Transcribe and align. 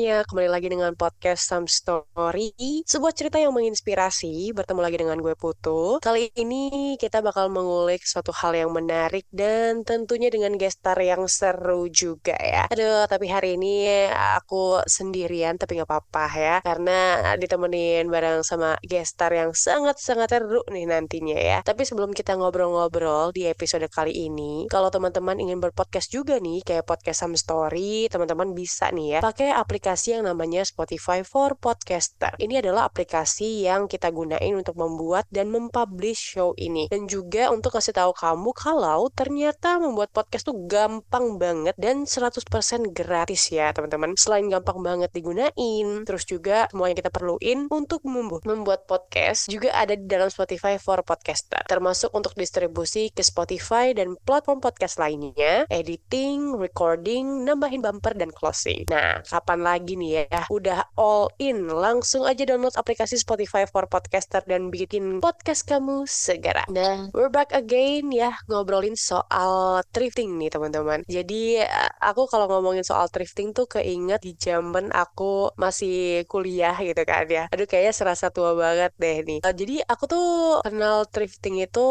semuanya, 0.00 0.24
kembali 0.24 0.48
lagi 0.48 0.68
dengan 0.72 0.96
podcast 0.96 1.44
Some 1.44 1.68
Story 1.68 2.56
Sebuah 2.88 3.12
cerita 3.12 3.36
yang 3.36 3.52
menginspirasi, 3.52 4.48
bertemu 4.56 4.80
lagi 4.80 4.96
dengan 4.96 5.20
gue 5.20 5.36
Putu. 5.36 6.00
Kali 6.00 6.32
ini 6.40 6.96
kita 6.96 7.20
bakal 7.20 7.52
mengulik 7.52 8.00
suatu 8.08 8.32
hal 8.32 8.56
yang 8.56 8.72
menarik 8.72 9.28
dan 9.28 9.84
tentunya 9.84 10.32
dengan 10.32 10.56
gestar 10.56 10.96
yang 11.04 11.28
seru 11.28 11.92
juga 11.92 12.32
ya. 12.40 12.64
Aduh, 12.72 13.04
tapi 13.12 13.28
hari 13.28 13.60
ini 13.60 14.08
aku 14.40 14.80
sendirian 14.88 15.60
tapi 15.60 15.76
gak 15.76 15.92
apa-apa 15.92 16.24
ya 16.32 16.56
Karena 16.64 17.20
ditemenin 17.36 18.08
bareng 18.08 18.40
sama 18.40 18.80
gestar 18.80 19.36
yang 19.36 19.52
sangat-sangat 19.52 20.32
seru 20.32 20.64
nih 20.72 20.88
nantinya 20.88 21.36
ya. 21.36 21.58
Tapi 21.60 21.84
sebelum 21.84 22.16
kita 22.16 22.40
ngobrol-ngobrol 22.40 23.36
di 23.36 23.44
episode 23.44 23.84
kali 23.92 24.16
ini 24.16 24.64
Kalau 24.72 24.88
teman-teman 24.88 25.36
ingin 25.44 25.60
berpodcast 25.60 26.08
juga 26.08 26.40
nih, 26.40 26.64
kayak 26.64 26.88
podcast 26.88 27.20
Some 27.20 27.36
Story 27.36 28.08
Teman-teman 28.08 28.56
bisa 28.56 28.88
nih 28.88 29.06
ya 29.12 29.20
pakai 29.20 29.52
aplikasi 29.52 29.89
yang 29.90 30.22
namanya 30.22 30.62
Spotify 30.62 31.26
for 31.26 31.58
Podcaster. 31.58 32.38
Ini 32.38 32.62
adalah 32.62 32.86
aplikasi 32.86 33.66
yang 33.66 33.90
kita 33.90 34.14
gunain 34.14 34.54
untuk 34.54 34.78
membuat 34.78 35.26
dan 35.34 35.50
mempublish 35.50 36.38
show 36.38 36.54
ini. 36.54 36.86
Dan 36.86 37.10
juga 37.10 37.50
untuk 37.50 37.74
kasih 37.74 37.90
tahu 37.90 38.14
kamu 38.14 38.54
kalau 38.54 39.10
ternyata 39.10 39.82
membuat 39.82 40.14
podcast 40.14 40.46
tuh 40.46 40.54
gampang 40.70 41.42
banget 41.42 41.74
dan 41.74 42.06
100% 42.06 42.46
gratis 42.94 43.50
ya 43.50 43.74
teman-teman. 43.74 44.14
Selain 44.14 44.46
gampang 44.46 44.78
banget 44.78 45.10
digunain, 45.10 46.06
terus 46.06 46.22
juga 46.22 46.70
semua 46.70 46.94
yang 46.94 46.98
kita 47.02 47.10
perluin 47.10 47.66
untuk 47.74 48.06
membuat 48.06 48.86
podcast 48.86 49.50
juga 49.50 49.74
ada 49.74 49.98
di 49.98 50.06
dalam 50.06 50.30
Spotify 50.30 50.78
for 50.78 51.02
Podcaster. 51.02 51.66
Termasuk 51.66 52.14
untuk 52.14 52.38
distribusi 52.38 53.10
ke 53.10 53.26
Spotify 53.26 53.90
dan 53.90 54.14
platform 54.22 54.62
podcast 54.62 55.02
lainnya, 55.02 55.66
editing, 55.66 56.54
recording, 56.54 57.42
nambahin 57.42 57.82
bumper 57.82 58.14
dan 58.14 58.30
close 58.30 58.60
masing 58.60 58.84
Nah, 58.92 59.24
kapan 59.24 59.60
lagi 59.64 59.79
nih 59.84 60.26
ya? 60.28 60.42
Udah 60.48 60.88
all 60.96 61.32
in. 61.40 61.68
Langsung 61.68 62.26
aja 62.26 62.42
download 62.44 62.74
aplikasi 62.76 63.16
Spotify 63.16 63.64
for 63.68 63.86
Podcaster 63.86 64.44
dan 64.44 64.68
bikin 64.68 65.20
podcast 65.20 65.64
kamu 65.68 66.04
segera. 66.08 66.64
Nah, 66.72 67.08
we're 67.12 67.32
back 67.32 67.52
again 67.52 68.12
ya 68.12 68.36
ngobrolin 68.50 68.96
soal 68.98 69.84
thrifting 69.94 70.36
nih 70.36 70.50
teman-teman. 70.52 71.04
Jadi 71.06 71.62
aku 72.00 72.26
kalau 72.28 72.50
ngomongin 72.50 72.84
soal 72.84 73.06
thrifting 73.12 73.52
tuh 73.52 73.68
keinget 73.70 74.20
di 74.24 74.34
zaman 74.36 74.90
aku 74.90 75.52
masih 75.56 76.24
kuliah 76.26 76.74
gitu 76.80 77.02
kan 77.04 77.28
ya. 77.28 77.44
Aduh 77.52 77.68
kayaknya 77.68 77.94
serasa 77.94 78.32
tua 78.32 78.56
banget 78.56 78.92
deh 78.96 79.16
nih. 79.24 79.38
Uh, 79.44 79.54
jadi 79.54 79.84
aku 79.86 80.04
tuh 80.08 80.28
kenal 80.64 81.04
thrifting 81.08 81.60
itu 81.60 81.86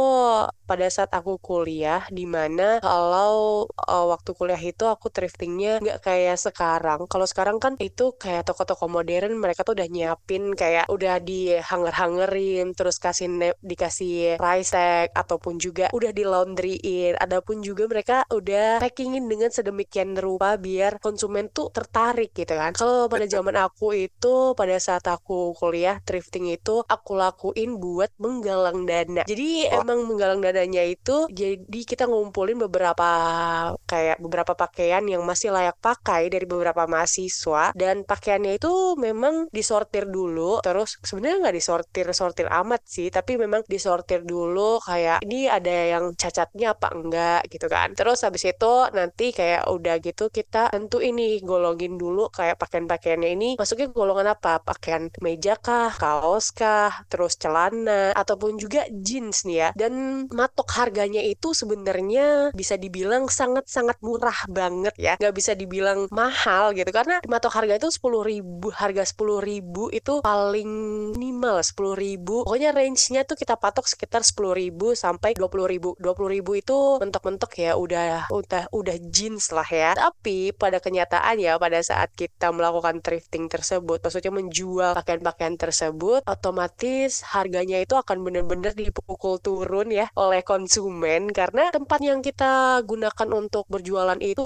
pada 0.66 0.88
saat 0.90 1.10
aku 1.14 1.42
kuliah 1.42 2.06
di 2.10 2.26
mana 2.30 2.78
kalau 2.82 3.66
uh, 3.70 4.06
waktu 4.10 4.32
kuliah 4.38 4.62
itu 4.62 4.86
aku 4.86 5.10
thriftingnya 5.10 5.82
nggak 5.82 6.00
kayak 6.06 6.38
sekarang 6.38 7.06
kalau 7.10 7.26
sekarang 7.26 7.58
kan 7.58 7.69
itu 7.78 8.18
kayak 8.18 8.50
toko-toko 8.50 8.90
modern 8.90 9.38
mereka 9.38 9.62
tuh 9.62 9.78
udah 9.78 9.86
nyiapin 9.86 10.58
kayak 10.58 10.90
udah 10.90 11.22
di 11.22 11.54
hanger-hangerin 11.54 12.74
terus 12.74 12.98
kasih 12.98 13.54
dikasih 13.62 14.42
price 14.42 14.74
tag 14.74 15.14
ataupun 15.14 15.62
juga 15.62 15.94
udah 15.94 16.10
di 16.10 16.24
laundryin 16.26 17.14
adapun 17.20 17.62
juga 17.62 17.86
mereka 17.86 18.18
udah 18.32 18.82
packingin 18.82 19.28
dengan 19.28 19.52
sedemikian 19.52 20.16
rupa 20.16 20.56
biar 20.56 20.98
konsumen 21.04 21.52
tuh 21.52 21.70
tertarik 21.70 22.32
gitu 22.32 22.56
kan. 22.56 22.72
Kalau 22.74 23.12
pada 23.12 23.26
zaman 23.28 23.56
aku 23.60 23.94
itu 23.94 24.56
pada 24.56 24.80
saat 24.80 25.04
aku 25.06 25.54
kuliah 25.60 26.00
thrifting 26.08 26.48
itu 26.50 26.82
aku 26.88 27.20
lakuin 27.20 27.78
buat 27.78 28.10
menggalang 28.18 28.88
dana. 28.88 29.28
Jadi 29.28 29.68
emang 29.68 30.08
menggalang 30.08 30.40
dananya 30.40 30.88
itu 30.88 31.28
jadi 31.30 31.82
kita 31.84 32.08
ngumpulin 32.08 32.56
beberapa 32.56 33.10
kayak 33.84 34.18
beberapa 34.24 34.54
pakaian 34.56 35.04
yang 35.04 35.22
masih 35.28 35.52
layak 35.52 35.76
pakai 35.84 36.32
dari 36.32 36.46
beberapa 36.48 36.88
mahasiswa 36.88 37.59
dan 37.76 38.08
pakaiannya 38.08 38.58
itu 38.58 38.96
memang 38.96 39.52
disortir 39.52 40.08
dulu. 40.08 40.64
Terus 40.64 40.98
sebenarnya 41.04 41.50
nggak 41.50 41.56
disortir 41.56 42.08
sortir 42.16 42.48
amat 42.50 42.82
sih 42.88 43.08
tapi 43.12 43.36
memang 43.36 43.62
disortir 43.68 44.24
dulu 44.24 44.82
kayak 44.84 45.24
ini 45.26 45.46
ada 45.52 45.98
yang 45.98 46.16
cacatnya 46.16 46.74
apa 46.76 46.88
enggak? 46.96 47.42
gitu 47.52 47.68
kan. 47.68 47.94
Terus 47.96 48.24
habis 48.26 48.44
itu 48.46 48.74
nanti 48.96 49.32
kayak 49.36 49.70
udah 49.70 49.96
gitu 50.04 50.32
kita 50.32 50.72
tentu 50.74 51.00
ini 51.04 51.42
golongin 51.44 51.96
dulu 52.00 52.30
kayak 52.32 52.60
pakaian-pakaiannya 52.62 53.30
ini. 53.36 53.50
Masuknya 53.60 53.90
golongan 53.92 54.34
apa? 54.36 54.62
Pakaian 54.64 55.10
meja 55.24 55.56
kah? 55.60 55.94
Kaos 55.96 56.52
kah? 56.54 57.06
Terus 57.12 57.36
celana? 57.40 58.14
Ataupun 58.14 58.60
juga 58.62 58.86
jeans 58.90 59.44
nih 59.44 59.58
ya. 59.58 59.70
Dan 59.76 60.26
matok 60.32 60.70
harganya 60.78 61.22
itu 61.24 61.52
sebenarnya 61.52 62.54
bisa 62.54 62.76
dibilang 62.76 63.28
sangat-sangat 63.28 63.98
murah 64.06 64.46
banget 64.48 64.94
ya. 64.96 65.14
Nggak 65.20 65.36
bisa 65.36 65.52
dibilang 65.58 66.08
mahal 66.12 66.70
mahal 66.70 66.78
gitu 66.78 66.92
karena 66.94 67.18
matok 67.26 67.49
harga 67.50 67.82
itu 67.82 67.90
sepuluh 67.90 68.22
ribu 68.22 68.70
harga 68.70 69.04
sepuluh 69.04 69.42
ribu 69.42 69.90
itu 69.90 70.22
paling 70.22 70.70
minimal 71.14 71.60
sepuluh 71.66 71.98
ribu. 71.98 72.46
Pokoknya 72.46 72.72
range-nya 72.72 73.26
tuh 73.26 73.36
kita 73.36 73.58
patok 73.58 73.90
sekitar 73.90 74.22
sepuluh 74.22 74.54
ribu 74.54 74.94
sampai 74.94 75.34
dua 75.34 75.50
puluh 75.50 75.66
ribu. 75.66 75.98
dua 75.98 76.14
puluh 76.14 76.30
ribu 76.38 76.56
itu 76.56 77.02
mentok-mentok 77.02 77.52
ya 77.58 77.74
udah 77.76 78.30
udah 78.30 78.70
udah 78.70 78.96
jeans 79.10 79.50
lah 79.50 79.66
ya. 79.66 79.98
Tapi 79.98 80.54
pada 80.54 80.78
kenyataan 80.78 81.42
ya 81.42 81.58
pada 81.58 81.82
saat 81.82 82.14
kita 82.14 82.54
melakukan 82.54 83.02
thrifting 83.02 83.50
tersebut 83.50 84.00
maksudnya 84.00 84.32
menjual 84.32 84.94
pakaian-pakaian 84.96 85.58
tersebut 85.58 86.22
otomatis 86.30 87.26
harganya 87.26 87.82
itu 87.82 87.98
akan 87.98 88.22
benar-benar 88.22 88.78
dipukul 88.78 89.42
turun 89.42 89.90
ya 89.90 90.08
oleh 90.14 90.46
konsumen. 90.46 91.34
Karena 91.34 91.74
tempat 91.74 92.00
yang 92.06 92.22
kita 92.22 92.82
gunakan 92.86 93.30
untuk 93.34 93.66
berjualan 93.68 94.20
itu 94.22 94.46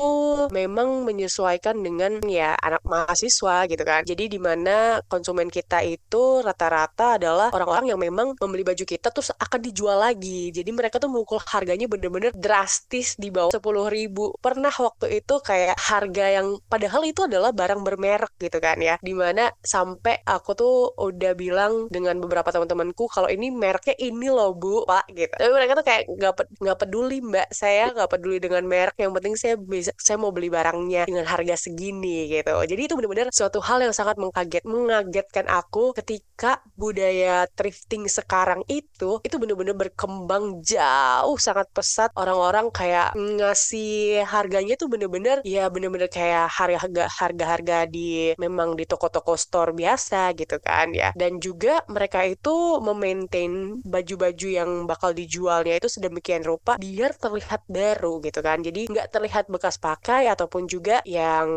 memang 0.49 1.03
menyesuaikan 1.03 1.79
dengan 1.83 2.23
ya 2.25 2.55
anak 2.59 2.85
mahasiswa 2.93 3.65
gitu 3.65 3.83
kan. 3.83 4.05
Jadi 4.05 4.29
di 4.29 4.39
mana 4.39 5.01
konsumen 5.09 5.49
kita 5.49 5.81
itu 5.81 6.45
rata-rata 6.45 7.17
adalah 7.17 7.49
orang-orang 7.49 7.89
yang 7.89 7.99
memang 7.99 8.37
membeli 8.37 8.61
baju 8.61 8.85
kita 8.85 9.09
terus 9.09 9.33
akan 9.33 9.59
dijual 9.65 9.97
lagi. 9.97 10.53
Jadi 10.53 10.69
mereka 10.69 11.01
tuh 11.01 11.09
mukul 11.09 11.41
harganya 11.41 11.89
bener-bener 11.89 12.29
drastis 12.37 13.17
di 13.17 13.33
bawah 13.33 13.49
sepuluh 13.49 13.89
ribu. 13.89 14.37
Pernah 14.37 14.71
waktu 14.71 15.23
itu 15.23 15.41
kayak 15.41 15.75
harga 15.79 16.25
yang 16.41 16.47
padahal 16.69 17.01
itu 17.07 17.25
adalah 17.25 17.49
barang 17.49 17.81
bermerek 17.81 18.33
gitu 18.37 18.57
kan 18.61 18.77
ya. 18.77 18.95
Di 19.01 19.13
mana 19.17 19.49
sampai 19.65 20.21
aku 20.23 20.51
tuh 20.53 20.75
udah 20.99 21.33
bilang 21.33 21.89
dengan 21.89 22.19
beberapa 22.21 22.53
teman-temanku 22.53 23.09
kalau 23.09 23.27
ini 23.31 23.49
mereknya 23.49 23.97
ini 23.97 24.27
loh 24.29 24.53
bu 24.53 24.85
pak 24.85 25.09
gitu. 25.11 25.33
Tapi 25.33 25.51
mereka 25.51 25.71
tuh 25.79 25.85
kayak 25.87 26.03
nggak 26.11 26.33
nggak 26.61 26.77
peduli 26.77 27.17
mbak 27.23 27.47
saya 27.49 27.89
nggak 27.95 28.09
peduli 28.11 28.37
dengan 28.37 28.63
merek. 28.67 28.95
Yang 28.99 29.11
penting 29.17 29.33
saya 29.39 29.55
bisa 29.57 29.91
saya 29.97 30.17
mau 30.19 30.31
beli 30.35 30.51
barangnya 30.51 31.07
dengan 31.09 31.25
harga 31.25 31.55
segini 31.57 32.29
gitu. 32.29 32.53
Jadi 32.53 32.82
itu 32.87 32.95
benar-benar 32.97 33.29
suatu 33.31 33.59
hal 33.63 33.79
yang 33.85 33.93
sangat 33.95 34.15
mengkaget, 34.19 34.63
mengagetkan 34.65 35.45
aku 35.49 35.93
ketika 35.97 36.59
budaya 36.75 37.45
thrifting 37.53 38.05
sekarang 38.09 38.61
itu 38.67 39.19
itu 39.23 39.35
benar-benar 39.41 39.75
berkembang 39.77 40.63
jauh 40.65 41.37
sangat 41.39 41.67
pesat. 41.75 42.09
Orang-orang 42.17 42.69
kayak 42.73 43.13
ngasih 43.15 44.23
harganya 44.27 44.73
itu 44.75 44.85
benar-benar 44.89 45.37
ya 45.45 45.69
benar-benar 45.69 46.09
kayak 46.09 46.49
harga 46.49 47.05
harga-harga 47.19 47.77
di 47.87 48.33
memang 48.39 48.75
di 48.79 48.83
toko-toko 48.89 49.37
store 49.37 49.71
biasa 49.75 50.33
gitu 50.39 50.57
kan 50.59 50.91
ya. 50.91 51.13
Dan 51.13 51.37
juga 51.37 51.83
mereka 51.87 52.25
itu 52.25 52.81
memaintain 52.81 53.79
baju-baju 53.83 54.47
yang 54.49 54.69
bakal 54.89 55.13
dijualnya 55.13 55.77
itu 55.77 55.87
sedemikian 55.91 56.41
rupa 56.41 56.75
biar 56.81 57.13
terlihat 57.17 57.61
baru 57.69 58.19
gitu 58.25 58.39
kan. 58.41 58.59
Jadi 58.65 58.89
nggak 58.89 59.07
terlihat 59.13 59.45
bekas 59.53 59.77
pakai 59.77 60.27
ataupun 60.33 60.65
juga 60.65 60.99
yang 61.05 61.47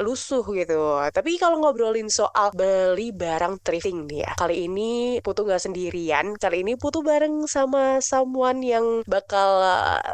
lusuh 0.00 0.44
gitu. 0.58 0.65
Tapi 0.66 1.38
kalau 1.38 1.62
ngobrolin 1.62 2.10
soal 2.10 2.50
beli 2.50 3.14
barang 3.14 3.62
thrifting 3.62 4.10
nih 4.10 4.26
ya, 4.26 4.32
kali 4.34 4.66
ini 4.66 5.22
Putu 5.22 5.46
nggak 5.46 5.62
sendirian. 5.62 6.34
Kali 6.34 6.66
ini 6.66 6.74
Putu 6.74 7.06
bareng 7.06 7.46
sama 7.46 8.02
someone 8.02 8.64
yang 8.66 9.06
bakal 9.06 9.62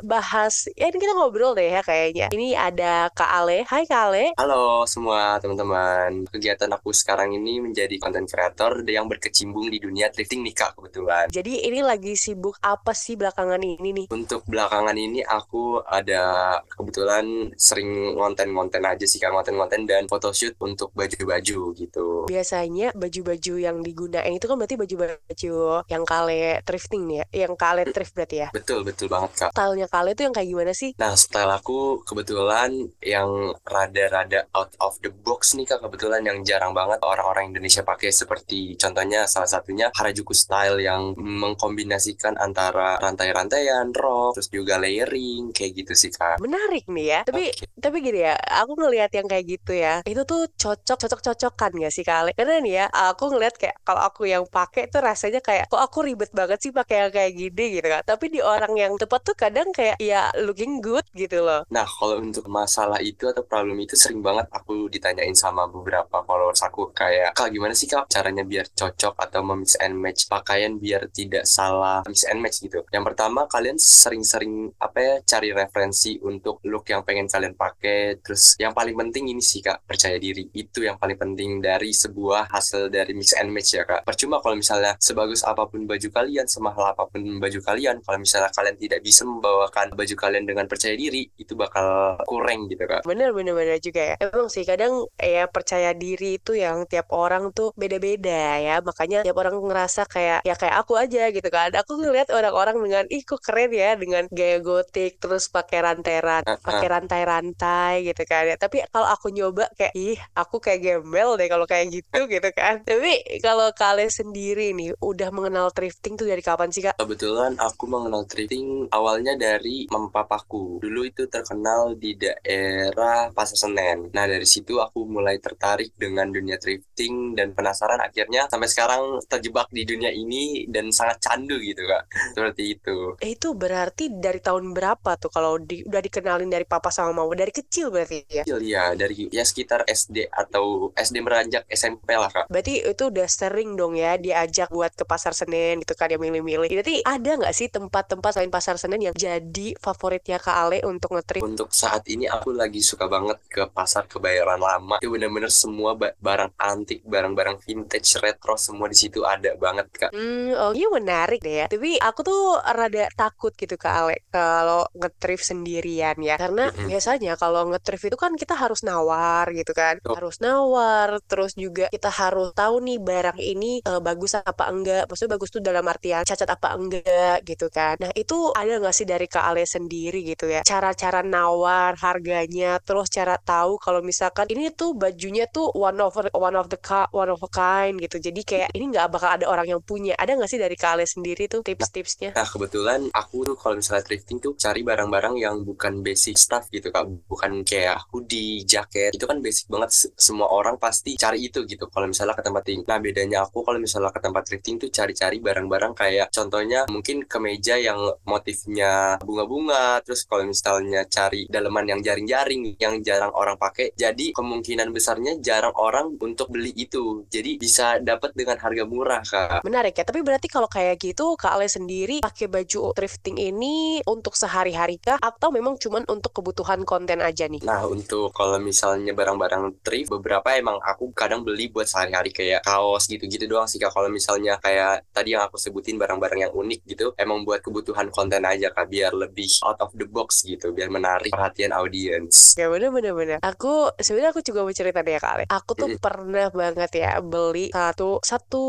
bahas. 0.05 0.69
Ya 0.77 0.93
ini 0.93 1.01
kita 1.01 1.17
ngobrol 1.17 1.57
deh 1.57 1.73
ya 1.73 1.81
kayaknya. 1.81 2.27
Ini 2.29 2.53
ada 2.53 3.09
Kak 3.15 3.31
Ale. 3.31 3.65
Hai 3.65 3.89
Kak 3.89 4.03
Ale. 4.13 4.25
Halo 4.37 4.85
semua 4.85 5.39
teman-teman. 5.41 6.29
Kegiatan 6.29 6.69
aku 6.75 6.93
sekarang 6.93 7.33
ini 7.33 7.63
menjadi 7.63 7.97
content 7.97 8.29
creator 8.29 8.85
yang 8.85 9.09
berkecimpung 9.09 9.73
di 9.73 9.79
dunia 9.81 10.13
thrifting 10.13 10.45
nih 10.45 10.53
Kak 10.53 10.77
kebetulan. 10.77 11.33
Jadi 11.33 11.65
ini 11.65 11.81
lagi 11.81 12.13
sibuk 12.19 12.61
apa 12.61 12.93
sih 12.93 13.15
belakangan 13.17 13.63
ini 13.63 14.05
nih? 14.05 14.07
Untuk 14.11 14.45
belakangan 14.45 14.99
ini 14.99 15.25
aku 15.25 15.81
ada 15.87 16.59
kebetulan 16.67 17.55
sering 17.55 18.19
ngonten-ngonten 18.19 18.83
aja 18.83 19.07
sih 19.07 19.23
Kak 19.23 19.33
konten-konten 19.33 19.87
dan 19.87 20.11
photoshoot 20.11 20.42
untuk 20.59 20.91
baju-baju 20.97 21.61
gitu. 21.77 22.07
Biasanya 22.27 22.95
baju-baju 22.97 23.55
yang 23.59 23.77
digunain 23.85 24.35
itu 24.35 24.47
kan 24.47 24.57
berarti 24.59 24.77
baju-baju 24.79 25.55
yang 25.87 26.05
kale 26.07 26.63
thrifting 26.65 27.03
nih 27.07 27.17
ya, 27.21 27.25
yang 27.47 27.55
kale 27.55 27.83
thrift 27.91 28.13
berarti 28.17 28.37
ya? 28.47 28.49
Betul, 28.51 28.83
betul 28.83 29.07
banget 29.13 29.31
kak. 29.37 29.51
Stylenya 29.53 29.89
kale 29.91 30.17
itu 30.17 30.23
yang 30.25 30.35
kayak 30.35 30.49
gimana 30.49 30.73
sih? 30.73 30.91
Nah, 30.97 31.13
style 31.19 31.53
aku 31.53 32.03
kebetulan 32.07 32.71
yang 33.03 33.53
rada-rada 33.67 34.49
out 34.57 34.73
of 34.81 34.97
the 35.05 35.11
box 35.11 35.55
nih 35.59 35.67
kak, 35.69 35.83
kebetulan 35.83 36.23
yang 36.25 36.39
jarang 36.43 36.73
banget 36.73 36.99
orang-orang 37.05 37.53
Indonesia 37.53 37.85
pakai 37.85 38.15
seperti 38.15 38.75
contohnya 38.79 39.27
salah 39.29 39.51
satunya 39.51 39.91
Harajuku 39.93 40.33
style 40.33 40.81
yang 40.81 41.13
mengkombinasikan 41.19 42.39
antara 42.41 42.97
rantai-rantaian, 42.99 43.93
rok, 43.93 44.39
terus 44.39 44.49
juga 44.49 44.81
layering, 44.81 45.53
kayak 45.53 45.85
gitu 45.85 45.93
sih 45.93 46.11
kak. 46.11 46.41
Menarik 46.41 46.89
nih 46.89 47.07
ya, 47.07 47.21
tapi 47.27 47.53
okay. 47.53 47.67
tapi 47.77 47.97
gini 48.01 48.25
ya, 48.25 48.35
aku 48.39 48.73
ngelihat 48.79 49.11
yang 49.13 49.27
kayak 49.29 49.45
gitu 49.47 49.73
ya 49.77 50.01
itu 50.07 50.23
tuh 50.25 50.32
cocok 50.59 50.99
cocok 50.99 51.21
cocokan 51.21 51.71
gak 51.79 51.93
sih 51.95 52.05
kali 52.07 52.31
karena 52.37 52.59
nih 52.63 52.75
ya 52.83 52.87
aku 52.91 53.33
ngeliat 53.33 53.55
kayak 53.57 53.77
kalau 53.83 54.03
aku 54.03 54.29
yang 54.29 54.45
pakai 54.49 54.89
tuh 54.89 55.01
rasanya 55.03 55.41
kayak 55.41 55.69
kok 55.71 55.81
aku 55.81 56.05
ribet 56.07 56.31
banget 56.35 56.59
sih 56.63 56.73
pakai 56.75 57.07
yang 57.07 57.13
kayak 57.13 57.33
gini? 57.37 57.65
Gitu 57.79 57.89
kan 57.89 58.03
tapi 58.05 58.29
di 58.29 58.41
orang 58.43 58.73
yang 58.77 58.93
tepat 58.99 59.21
tuh 59.23 59.37
kadang 59.37 59.71
kayak 59.71 59.97
ya 60.03 60.29
looking 60.43 60.83
good 60.83 61.05
gitu 61.15 61.45
loh. 61.45 61.65
Nah 61.71 61.87
kalau 61.87 62.21
untuk 62.21 62.47
masalah 62.51 62.99
itu 63.01 63.29
atau 63.29 63.45
problem 63.47 63.79
itu 63.81 63.95
sering 63.97 64.21
banget 64.21 64.49
aku 64.51 64.91
ditanyain 64.93 65.35
sama 65.37 65.67
beberapa 65.69 66.23
followers 66.25 66.63
aku. 66.65 66.93
Kayak 66.93 67.33
kak 67.37 67.49
gimana 67.53 67.73
sih 67.73 67.89
kak 67.89 68.09
caranya 68.11 68.45
biar 68.45 68.69
cocok 68.73 69.15
atau 69.17 69.41
mix 69.45 69.79
and 69.79 69.97
match 69.97 70.27
pakaian 70.29 70.77
biar 70.77 71.09
tidak 71.13 71.49
salah 71.49 72.03
mix 72.05 72.25
and 72.29 72.41
match? 72.43 72.61
Gitu. 72.61 72.85
Yang 72.93 73.05
pertama 73.13 73.49
kalian 73.49 73.79
sering-sering 73.81 74.73
apa 74.79 74.99
ya 74.99 75.15
cari 75.25 75.51
referensi 75.55 76.19
untuk 76.21 76.61
look 76.69 76.89
yang 76.91 77.03
pengen 77.07 77.31
kalian 77.31 77.55
pakai. 77.57 78.21
Terus 78.21 78.57
yang 78.61 78.77
paling 78.77 78.95
penting 78.95 79.33
ini 79.33 79.43
sih 79.43 79.65
kak 79.65 79.85
percaya 79.87 80.12
diri 80.19 80.49
itu 80.53 80.85
yang 80.85 80.97
paling 80.97 81.17
penting 81.17 81.61
dari 81.61 81.93
sebuah 81.93 82.51
hasil 82.51 82.89
dari 82.89 83.13
mix 83.13 83.37
and 83.37 83.53
match 83.53 83.77
ya 83.77 83.85
kak. 83.87 84.05
Percuma 84.05 84.41
kalau 84.41 84.57
misalnya 84.59 84.97
sebagus 84.99 85.45
apa 85.47 85.69
pun 85.69 85.85
baju 85.85 86.09
kalian 86.09 86.47
semahal 86.49 86.93
apa 86.93 87.09
pun 87.09 87.21
baju 87.41 87.59
kalian 87.63 88.01
kalau 88.03 88.19
misalnya 88.19 88.51
kalian 88.53 88.77
tidak 88.81 89.01
bisa 89.05 89.23
membawakan 89.23 89.95
baju 89.95 90.15
kalian 90.17 90.45
dengan 90.49 90.65
percaya 90.67 90.95
diri 90.97 91.29
itu 91.39 91.53
bakal 91.55 92.19
kurang 92.27 92.67
gitu 92.69 92.85
kak. 92.85 93.05
Bener 93.07 93.31
bener 93.37 93.53
bener 93.57 93.79
juga 93.79 94.03
ya. 94.03 94.15
Emang 94.21 94.49
sih 94.49 94.65
kadang 94.67 95.07
ya 95.21 95.47
percaya 95.49 95.93
diri 95.97 96.41
itu 96.41 96.57
yang 96.57 96.85
tiap 96.89 97.13
orang 97.13 97.53
tuh 97.55 97.71
beda-beda 97.77 98.59
ya. 98.59 98.81
Makanya 98.81 99.23
tiap 99.23 99.37
orang 99.39 99.57
ngerasa 99.61 100.09
kayak 100.09 100.41
ya 100.43 100.55
kayak 100.57 100.77
aku 100.83 100.99
aja 100.99 101.29
gitu 101.31 101.49
kan. 101.53 101.71
Aku 101.77 102.01
ngeliat 102.01 102.29
orang-orang 102.33 102.77
dengan 102.81 103.05
ih 103.13 103.23
kok 103.23 103.41
keren 103.45 103.71
ya 103.73 103.95
dengan 103.95 104.27
gaya 104.33 104.59
gotik 104.59 105.21
terus 105.23 105.49
pakai 105.53 105.79
rantai-rantai 105.85 106.59
pakai 106.63 106.89
rantai-rantai 106.89 107.93
gitu 108.07 108.23
kan 108.25 108.49
ya. 108.49 108.57
Tapi 108.57 108.85
kalau 108.89 109.09
aku 109.09 109.29
nyoba 109.31 109.69
kayak 109.77 109.95
ih 110.03 110.19
aku 110.35 110.59
kayak 110.59 110.81
gembel 110.83 111.39
deh 111.39 111.47
kalau 111.47 111.67
kayak 111.69 111.95
gitu 111.95 112.27
gitu 112.27 112.49
kan. 112.51 112.83
Tapi 112.83 113.39
kalau 113.39 113.71
kalian 113.71 114.11
sendiri 114.11 114.75
nih 114.75 114.99
udah 114.99 115.31
mengenal 115.31 115.71
thrifting 115.71 116.19
tuh 116.19 116.27
dari 116.27 116.43
kapan 116.43 116.75
sih 116.75 116.83
kak? 116.83 116.99
Kebetulan 116.99 117.55
aku 117.63 117.87
mengenal 117.87 118.27
thrifting 118.27 118.91
awalnya 118.91 119.39
dari 119.39 119.87
mempapaku. 119.87 120.83
Dulu 120.83 121.01
itu 121.07 121.31
terkenal 121.31 121.95
di 121.95 122.19
daerah 122.19 123.31
Pasar 123.31 123.59
Senen. 123.69 124.11
Nah 124.11 124.25
dari 124.27 124.47
situ 124.49 124.83
aku 124.83 125.07
mulai 125.07 125.39
tertarik 125.39 125.95
dengan 125.95 126.29
dunia 126.33 126.59
thrifting 126.59 127.39
dan 127.39 127.55
penasaran 127.55 128.03
akhirnya 128.03 128.51
sampai 128.51 128.69
sekarang 128.69 129.23
terjebak 129.31 129.71
di 129.71 129.87
dunia 129.87 130.11
ini 130.11 130.67
dan 130.67 130.91
sangat 130.91 131.23
candu 131.23 131.57
gitu 131.63 131.87
kak. 131.87 132.05
Seperti 132.35 132.63
itu. 132.79 133.15
Eh, 133.23 133.39
itu 133.39 133.55
berarti 133.55 134.11
dari 134.11 134.43
tahun 134.43 134.75
berapa 134.75 135.15
tuh 135.21 135.31
kalau 135.31 135.61
di, 135.61 135.87
udah 135.87 136.03
dikenalin 136.03 136.51
dari 136.51 136.67
papa 136.67 136.91
sama 136.91 137.23
mama? 137.23 137.33
Dari 137.37 137.53
kecil 137.55 137.93
berarti 137.93 138.25
ya? 138.27 138.43
Kecil 138.43 138.61
ya 138.65 138.85
dari 138.97 139.29
ya 139.31 139.45
sekitar 139.45 139.87
SD 139.93 140.33
atau 140.33 140.91
SD 140.97 141.21
meranjak 141.21 141.69
SMP 141.69 142.17
lah 142.17 142.33
kak. 142.33 142.49
Berarti 142.49 142.81
itu 142.81 143.13
udah 143.13 143.29
sering 143.29 143.77
dong 143.77 143.95
ya 143.95 144.17
diajak 144.17 144.73
buat 144.73 144.97
ke 144.97 145.05
pasar 145.05 145.37
Senen 145.37 145.85
gitu 145.85 145.93
kan 145.93 146.09
ya 146.09 146.17
milih-milih. 146.17 146.73
Berarti 146.73 147.05
ada 147.05 147.31
nggak 147.37 147.55
sih 147.55 147.69
tempat-tempat 147.69 148.31
selain 148.33 148.53
pasar 148.53 148.81
Senen 148.81 149.05
yang 149.05 149.15
jadi 149.17 149.77
favoritnya 149.77 150.41
Kak 150.41 150.57
Ale 150.57 150.79
untuk 150.89 151.13
ngetrip? 151.13 151.45
Untuk 151.45 151.69
saat 151.77 152.09
ini 152.09 152.25
aku 152.25 152.57
lagi 152.57 152.81
suka 152.81 153.05
banget 153.07 153.39
ke 153.53 153.69
pasar 153.69 154.09
kebayoran 154.09 154.59
lama. 154.59 154.97
Itu 155.05 155.13
bener-bener 155.13 155.53
semua 155.53 155.93
barang 155.99 156.57
antik 156.57 157.05
barang-barang 157.05 157.61
vintage 157.61 158.17
retro 158.23 158.57
semua 158.57 158.89
di 158.89 158.97
situ 158.97 159.27
ada 159.27 159.53
banget 159.59 159.87
kak. 159.93 160.11
Hmm 160.15 160.55
oh 160.57 160.73
iya 160.73 160.89
menarik 160.89 161.45
deh 161.45 161.65
ya. 161.65 161.67
Tapi 161.69 161.99
aku 162.01 162.21
tuh 162.25 162.43
rada 162.63 163.11
takut 163.13 163.53
gitu 163.53 163.77
kak 163.77 163.93
Ale 163.93 164.17
kalau 164.33 164.89
ngetrip 164.97 165.43
sendirian 165.43 166.17
ya. 166.23 166.39
Karena 166.39 166.71
biasanya 166.73 167.37
kalau 167.37 167.69
ngetrip 167.69 168.01
itu 168.01 168.17
kan 168.17 168.33
kita 168.39 168.55
harus 168.55 168.81
nawar 168.87 169.51
gitu 169.51 169.75
kan 169.75 169.82
oh. 170.07 170.17
harus 170.17 170.39
nawar 170.39 171.19
terus 171.27 171.53
juga 171.59 171.87
kita 171.93 172.09
harus 172.09 172.55
tahu 172.55 172.83
nih 172.85 172.99
barang 173.03 173.39
ini 173.39 173.83
uh, 173.85 174.01
bagus 174.01 174.39
apa 174.39 174.69
enggak 174.71 175.05
maksudnya 175.11 175.33
bagus 175.37 175.49
tuh 175.53 175.63
dalam 175.63 175.85
artian 175.87 176.23
cacat 176.23 176.49
apa 176.49 176.69
enggak 176.77 177.39
gitu 177.45 177.67
kan. 177.69 177.97
Nah 178.01 178.11
itu 178.15 178.51
ada 178.55 178.79
nggak 178.79 178.95
sih 178.95 179.07
dari 179.09 179.27
kak 179.27 179.45
Ale 179.45 179.65
sendiri 179.67 180.23
gitu 180.25 180.49
ya? 180.49 180.63
Cara-cara 180.63 181.21
nawar 181.25 181.97
harganya 181.99 182.79
terus 182.83 183.09
cara 183.09 183.37
tahu 183.39 183.79
kalau 183.79 184.01
misalkan 184.05 184.49
ini 184.51 184.71
tuh 184.73 184.95
bajunya 184.97 185.49
tuh 185.49 185.71
one 185.75 185.99
of 186.01 186.15
one 186.33 186.57
of 186.57 186.67
the 186.71 186.79
one 187.13 187.31
of 187.31 187.41
a 187.43 187.51
kind 187.51 187.99
gitu. 187.99 188.19
Jadi 188.19 188.41
kayak 188.43 188.69
ini 188.77 188.93
nggak 188.93 189.09
bakal 189.13 189.31
ada 189.33 189.47
orang 189.49 189.67
yang 189.69 189.83
punya. 189.83 190.15
Ada 190.19 190.37
nggak 190.39 190.51
sih 190.51 190.61
dari 190.61 190.77
kalian 190.77 191.09
sendiri 191.09 191.49
tuh 191.49 191.65
tips-tipsnya? 191.65 192.35
nah 192.37 192.47
kebetulan 192.49 193.11
aku 193.13 193.45
tuh 193.45 193.57
kalau 193.59 193.79
misalnya 193.79 194.05
thrifting 194.07 194.39
tuh 194.39 194.55
cari 194.57 194.83
barang-barang 194.83 195.35
yang 195.39 195.57
bukan 195.63 196.01
basic 196.01 196.37
stuff 196.39 196.69
gitu 196.71 196.93
kak. 196.93 197.07
Bukan 197.27 197.65
kayak 197.67 198.09
hoodie 198.13 198.65
jaket 198.67 199.15
itu 199.15 199.25
kan 199.25 199.39
basic 199.41 199.67
banget 199.73 200.13
semua 200.21 200.53
orang 200.53 200.77
pasti 200.77 201.17
cari 201.17 201.49
itu 201.49 201.65
gitu. 201.65 201.89
Kalau 201.89 202.05
misalnya 202.05 202.37
ke 202.37 202.45
tempat 202.45 202.63
thrifting 202.69 202.89
nah 202.89 202.99
bedanya 202.99 203.39
aku 203.45 203.63
kalau 203.63 203.79
misalnya 203.79 204.11
ke 204.11 204.21
tempat 204.21 204.43
thrifting 204.49 204.77
tuh 204.81 204.89
cari-cari 204.89 205.39
barang-barang 205.39 205.93
kayak 205.93 206.27
contohnya 206.33 206.89
mungkin 206.89 207.29
kemeja 207.29 207.77
yang 207.77 207.99
motifnya 208.25 209.21
bunga-bunga 209.21 210.01
terus 210.03 210.25
kalau 210.25 210.49
misalnya 210.49 211.05
cari 211.07 211.45
daleman 211.53 211.85
yang 211.87 212.01
jaring-jaring 212.01 212.75
yang 212.81 213.05
jarang 213.05 213.31
orang 213.37 213.61
pakai 213.61 213.93
jadi 213.93 214.33
kemungkinan 214.33 214.89
besarnya 214.91 215.39
jarang 215.45 215.77
orang 215.77 216.17
untuk 216.19 216.49
beli 216.49 216.73
itu. 216.75 217.29
Jadi 217.29 217.61
bisa 217.61 218.01
dapat 218.01 218.33
dengan 218.33 218.57
harga 218.59 218.85
murah 218.89 219.23
kak. 219.23 219.63
Menarik 219.69 219.95
ya 220.01 220.05
tapi 220.09 220.25
berarti 220.25 220.49
kalau 220.49 220.67
kayak 220.67 220.99
gitu 220.99 221.37
kak 221.37 221.55
Ale 221.55 221.69
sendiri 221.69 222.25
pakai 222.25 222.49
baju 222.49 222.97
thrifting 222.97 223.37
ini 223.37 224.01
untuk 224.09 224.35
sehari-hari 224.35 224.97
kah? 224.99 225.21
Atau 225.21 225.53
memang 225.53 225.77
cuman 225.77 226.09
untuk 226.09 226.33
kebutuhan 226.33 226.83
konten 226.89 227.21
aja 227.21 227.47
nih? 227.47 227.63
Nah 227.63 227.85
untuk 227.85 228.33
kalau 228.33 228.57
misalnya 228.59 229.13
barang-barang 229.13 229.62
thrift 229.85 230.11
beberapa 230.11 230.59
emang 230.59 230.83
aku 230.83 231.15
kadang 231.15 231.47
beli 231.47 231.71
buat 231.71 231.87
sehari-hari 231.87 232.35
kayak 232.35 232.67
kaos 232.67 233.07
gitu-gitu 233.07 233.47
doang 233.47 233.71
sih 233.71 233.79
kak. 233.79 233.95
Kalau 233.95 234.11
misalnya 234.11 234.59
kayak 234.59 235.07
tadi 235.15 235.39
yang 235.39 235.47
aku 235.47 235.61
sebutin 235.61 236.01
barang-barang 236.01 236.49
yang 236.49 236.53
unik 236.53 236.81
gitu 236.89 237.07
emang 237.15 237.47
buat 237.47 237.63
kebutuhan 237.63 238.11
konten 238.11 238.43
aja 238.43 238.75
kak 238.75 238.91
biar 238.91 239.15
lebih 239.15 239.49
out 239.63 239.79
of 239.79 239.95
the 239.95 240.09
box 240.09 240.43
gitu 240.43 240.75
biar 240.75 240.91
menarik 240.91 241.31
perhatian 241.31 241.71
audiens 241.71 242.57
ya 242.59 242.67
bener 242.73 242.91
bener 242.91 243.13
bener. 243.13 243.39
Aku 243.45 243.93
sebenarnya 244.01 244.33
aku 244.35 244.43
juga 244.45 244.67
mau 244.67 244.75
cerita 244.75 245.01
deh 245.05 245.15
ya 245.17 245.21
kak. 245.21 245.47
Aku 245.49 245.73
tuh 245.79 245.89
mm. 245.95 246.01
pernah 246.01 246.49
banget 246.51 246.91
ya 246.97 247.21
beli 247.21 247.71
satu 247.71 248.19
satu 248.25 248.65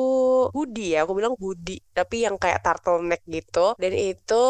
hoodie 0.51 0.99
ya 0.99 1.07
aku 1.07 1.13
bilang 1.17 1.33
hoodie 1.39 1.81
tapi 1.93 2.25
yang 2.25 2.35
kayak 2.37 2.61
turtleneck 2.61 3.23
gitu. 3.27 3.75
Dan 3.79 3.93
itu 3.95 4.43